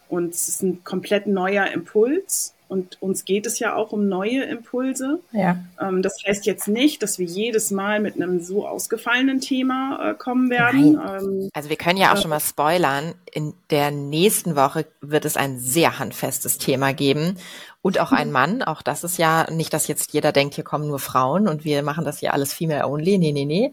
Und 0.08 0.34
es 0.34 0.48
ist 0.48 0.62
ein 0.62 0.84
komplett 0.84 1.26
neuer 1.26 1.66
Impuls, 1.66 2.54
und 2.74 3.00
uns 3.00 3.24
geht 3.24 3.46
es 3.46 3.60
ja 3.60 3.76
auch 3.76 3.92
um 3.92 4.08
neue 4.08 4.42
Impulse. 4.42 5.20
Ja. 5.30 5.58
Ähm, 5.80 6.02
das 6.02 6.16
heißt 6.26 6.44
jetzt 6.44 6.66
nicht, 6.66 7.04
dass 7.04 7.20
wir 7.20 7.26
jedes 7.26 7.70
Mal 7.70 8.00
mit 8.00 8.16
einem 8.16 8.40
so 8.40 8.66
ausgefallenen 8.66 9.40
Thema 9.40 10.10
äh, 10.10 10.14
kommen 10.14 10.50
werden. 10.50 10.94
Ähm, 10.94 11.50
also 11.52 11.68
wir 11.68 11.76
können 11.76 11.98
ja 11.98 12.12
auch 12.12 12.16
äh, 12.16 12.20
schon 12.20 12.30
mal 12.30 12.40
spoilern. 12.40 13.14
In 13.32 13.54
der 13.70 13.92
nächsten 13.92 14.56
Woche 14.56 14.86
wird 15.00 15.24
es 15.24 15.36
ein 15.36 15.60
sehr 15.60 16.00
handfestes 16.00 16.58
Thema 16.58 16.92
geben. 16.92 17.36
Und 17.80 18.00
auch 18.00 18.10
ein 18.10 18.32
Mann, 18.32 18.62
auch 18.62 18.82
das 18.82 19.04
ist 19.04 19.18
ja 19.18 19.48
nicht, 19.50 19.72
dass 19.72 19.86
jetzt 19.86 20.12
jeder 20.12 20.32
denkt, 20.32 20.56
hier 20.56 20.64
kommen 20.64 20.88
nur 20.88 20.98
Frauen 20.98 21.46
und 21.46 21.64
wir 21.64 21.82
machen 21.84 22.04
das 22.04 22.18
hier 22.18 22.32
alles 22.32 22.52
female 22.52 22.88
only. 22.88 23.18
Nee, 23.18 23.30
nee, 23.30 23.44
nee. 23.44 23.72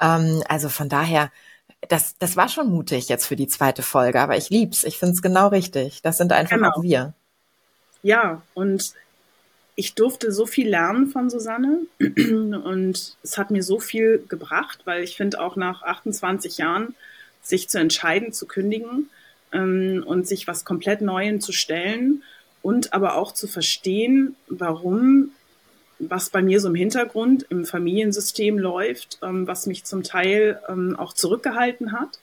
Ähm, 0.00 0.42
also 0.48 0.68
von 0.68 0.88
daher, 0.88 1.30
das, 1.88 2.18
das 2.18 2.36
war 2.36 2.48
schon 2.48 2.68
mutig 2.68 3.08
jetzt 3.08 3.26
für 3.26 3.36
die 3.36 3.46
zweite 3.46 3.84
Folge, 3.84 4.20
aber 4.20 4.36
ich 4.36 4.50
lieb's. 4.50 4.82
Ich 4.82 4.98
find's 4.98 5.22
genau 5.22 5.48
richtig. 5.48 6.02
Das 6.02 6.18
sind 6.18 6.32
einfach 6.32 6.56
genau. 6.56 6.70
auch 6.70 6.82
wir 6.82 7.14
ja, 8.02 8.42
und 8.54 8.94
ich 9.74 9.94
durfte 9.94 10.32
so 10.32 10.46
viel 10.46 10.68
lernen 10.68 11.06
von 11.06 11.30
Susanne 11.30 11.86
und 11.98 13.16
es 13.22 13.38
hat 13.38 13.50
mir 13.50 13.62
so 13.62 13.80
viel 13.80 14.24
gebracht, 14.28 14.80
weil 14.84 15.02
ich 15.02 15.16
finde 15.16 15.40
auch 15.40 15.56
nach 15.56 15.82
28 15.82 16.58
Jahren 16.58 16.94
sich 17.42 17.68
zu 17.68 17.78
entscheiden, 17.78 18.32
zu 18.32 18.46
kündigen 18.46 19.08
ähm, 19.52 20.04
und 20.06 20.26
sich 20.26 20.46
was 20.46 20.64
komplett 20.64 21.00
Neuem 21.00 21.40
zu 21.40 21.52
stellen 21.52 22.22
und 22.62 22.92
aber 22.92 23.16
auch 23.16 23.32
zu 23.32 23.48
verstehen, 23.48 24.36
warum 24.48 25.32
was 25.98 26.30
bei 26.30 26.42
mir 26.42 26.60
so 26.60 26.68
im 26.68 26.74
Hintergrund 26.74 27.46
im 27.50 27.64
Familiensystem 27.64 28.58
läuft, 28.58 29.18
ähm, 29.22 29.46
was 29.46 29.66
mich 29.66 29.84
zum 29.84 30.02
Teil 30.02 30.60
ähm, 30.68 30.96
auch 30.98 31.12
zurückgehalten 31.12 31.92
hat, 31.92 32.18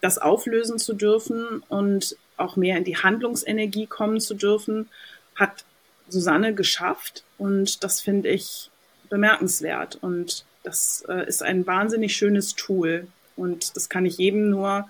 das 0.00 0.18
auflösen 0.18 0.78
zu 0.78 0.94
dürfen 0.94 1.62
und 1.68 2.16
auch 2.36 2.56
mehr 2.56 2.76
in 2.78 2.84
die 2.84 2.96
Handlungsenergie 2.96 3.86
kommen 3.86 4.20
zu 4.20 4.34
dürfen 4.34 4.88
hat 5.36 5.64
Susanne 6.08 6.54
geschafft 6.54 7.24
und 7.38 7.82
das 7.84 8.00
finde 8.00 8.28
ich 8.28 8.70
bemerkenswert 9.08 9.98
und 10.00 10.44
das 10.62 11.04
äh, 11.08 11.26
ist 11.26 11.42
ein 11.42 11.66
wahnsinnig 11.66 12.16
schönes 12.16 12.54
Tool 12.54 13.06
und 13.36 13.76
das 13.76 13.88
kann 13.88 14.04
ich 14.04 14.18
jedem 14.18 14.50
nur 14.50 14.88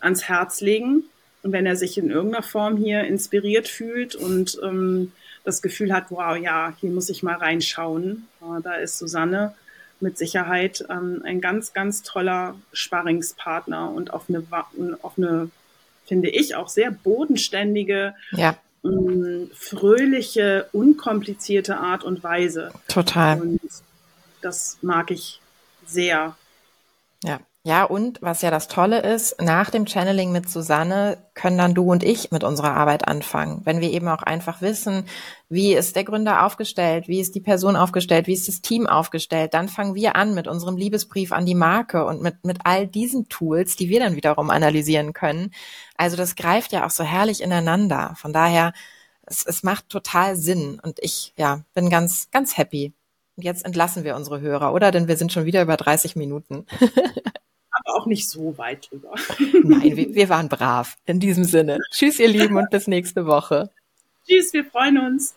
ans 0.00 0.24
Herz 0.24 0.60
legen. 0.60 1.04
Und 1.42 1.52
wenn 1.52 1.66
er 1.66 1.76
sich 1.76 1.98
in 1.98 2.10
irgendeiner 2.10 2.44
Form 2.44 2.76
hier 2.76 3.04
inspiriert 3.04 3.68
fühlt 3.68 4.14
und 4.14 4.58
ähm, 4.62 5.12
das 5.44 5.60
Gefühl 5.60 5.92
hat, 5.92 6.06
wow, 6.10 6.36
ja, 6.36 6.72
hier 6.80 6.90
muss 6.90 7.08
ich 7.08 7.22
mal 7.22 7.34
reinschauen, 7.34 8.28
äh, 8.40 8.62
da 8.62 8.74
ist 8.74 8.98
Susanne 8.98 9.54
mit 10.00 10.18
Sicherheit 10.18 10.84
ähm, 10.88 11.22
ein 11.24 11.40
ganz, 11.40 11.72
ganz 11.72 12.02
toller 12.02 12.54
Sparringspartner 12.72 13.90
und 13.90 14.12
auf 14.12 14.24
eine, 14.28 14.44
auf 15.02 15.18
eine, 15.18 15.50
finde 16.06 16.30
ich, 16.30 16.54
auch 16.54 16.68
sehr 16.68 16.90
bodenständige 16.90 18.14
ja 18.30 18.56
fröhliche, 19.54 20.68
unkomplizierte 20.72 21.76
Art 21.76 22.04
und 22.04 22.22
Weise. 22.24 22.72
Total. 22.88 23.40
Und 23.40 23.60
das 24.40 24.78
mag 24.82 25.10
ich 25.10 25.40
sehr. 25.86 26.36
Ja. 27.22 27.40
Ja, 27.64 27.84
und 27.84 28.20
was 28.22 28.42
ja 28.42 28.50
das 28.50 28.66
Tolle 28.66 29.02
ist, 29.02 29.40
nach 29.40 29.70
dem 29.70 29.86
Channeling 29.86 30.32
mit 30.32 30.50
Susanne 30.50 31.18
können 31.34 31.58
dann 31.58 31.74
du 31.74 31.92
und 31.92 32.02
ich 32.02 32.32
mit 32.32 32.42
unserer 32.42 32.76
Arbeit 32.76 33.06
anfangen. 33.06 33.60
Wenn 33.64 33.80
wir 33.80 33.92
eben 33.92 34.08
auch 34.08 34.24
einfach 34.24 34.60
wissen, 34.62 35.04
wie 35.48 35.72
ist 35.72 35.94
der 35.94 36.02
Gründer 36.02 36.44
aufgestellt, 36.44 37.06
wie 37.06 37.20
ist 37.20 37.36
die 37.36 37.40
Person 37.40 37.76
aufgestellt, 37.76 38.26
wie 38.26 38.32
ist 38.32 38.48
das 38.48 38.62
Team 38.62 38.88
aufgestellt, 38.88 39.54
dann 39.54 39.68
fangen 39.68 39.94
wir 39.94 40.16
an 40.16 40.34
mit 40.34 40.48
unserem 40.48 40.76
Liebesbrief 40.76 41.30
an 41.30 41.46
die 41.46 41.54
Marke 41.54 42.04
und 42.04 42.20
mit, 42.20 42.44
mit 42.44 42.58
all 42.64 42.88
diesen 42.88 43.28
Tools, 43.28 43.76
die 43.76 43.88
wir 43.88 44.00
dann 44.00 44.16
wiederum 44.16 44.50
analysieren 44.50 45.12
können. 45.12 45.52
Also 45.96 46.16
das 46.16 46.34
greift 46.34 46.72
ja 46.72 46.84
auch 46.84 46.90
so 46.90 47.04
herrlich 47.04 47.40
ineinander. 47.42 48.14
Von 48.16 48.32
daher, 48.32 48.72
es, 49.24 49.46
es 49.46 49.62
macht 49.62 49.88
total 49.88 50.34
Sinn 50.34 50.80
und 50.82 50.98
ich, 51.00 51.32
ja, 51.36 51.60
bin 51.74 51.90
ganz, 51.90 52.28
ganz 52.32 52.56
happy. 52.58 52.92
Und 53.36 53.44
jetzt 53.44 53.64
entlassen 53.64 54.02
wir 54.02 54.16
unsere 54.16 54.40
Hörer, 54.40 54.74
oder? 54.74 54.90
Denn 54.90 55.06
wir 55.06 55.16
sind 55.16 55.32
schon 55.32 55.44
wieder 55.44 55.62
über 55.62 55.76
30 55.76 56.16
Minuten. 56.16 56.66
Auch 57.92 58.06
nicht 58.06 58.28
so 58.28 58.56
weit 58.58 58.90
drüber. 58.90 59.14
Nein, 59.64 59.96
wir, 59.96 60.14
wir 60.14 60.28
waren 60.28 60.48
brav. 60.48 60.96
In 61.06 61.20
diesem 61.20 61.44
Sinne. 61.44 61.78
Tschüss, 61.90 62.18
ihr 62.18 62.28
Lieben, 62.28 62.56
und 62.56 62.70
bis 62.70 62.86
nächste 62.86 63.26
Woche. 63.26 63.70
Tschüss, 64.26 64.52
wir 64.52 64.64
freuen 64.64 64.98
uns. 64.98 65.34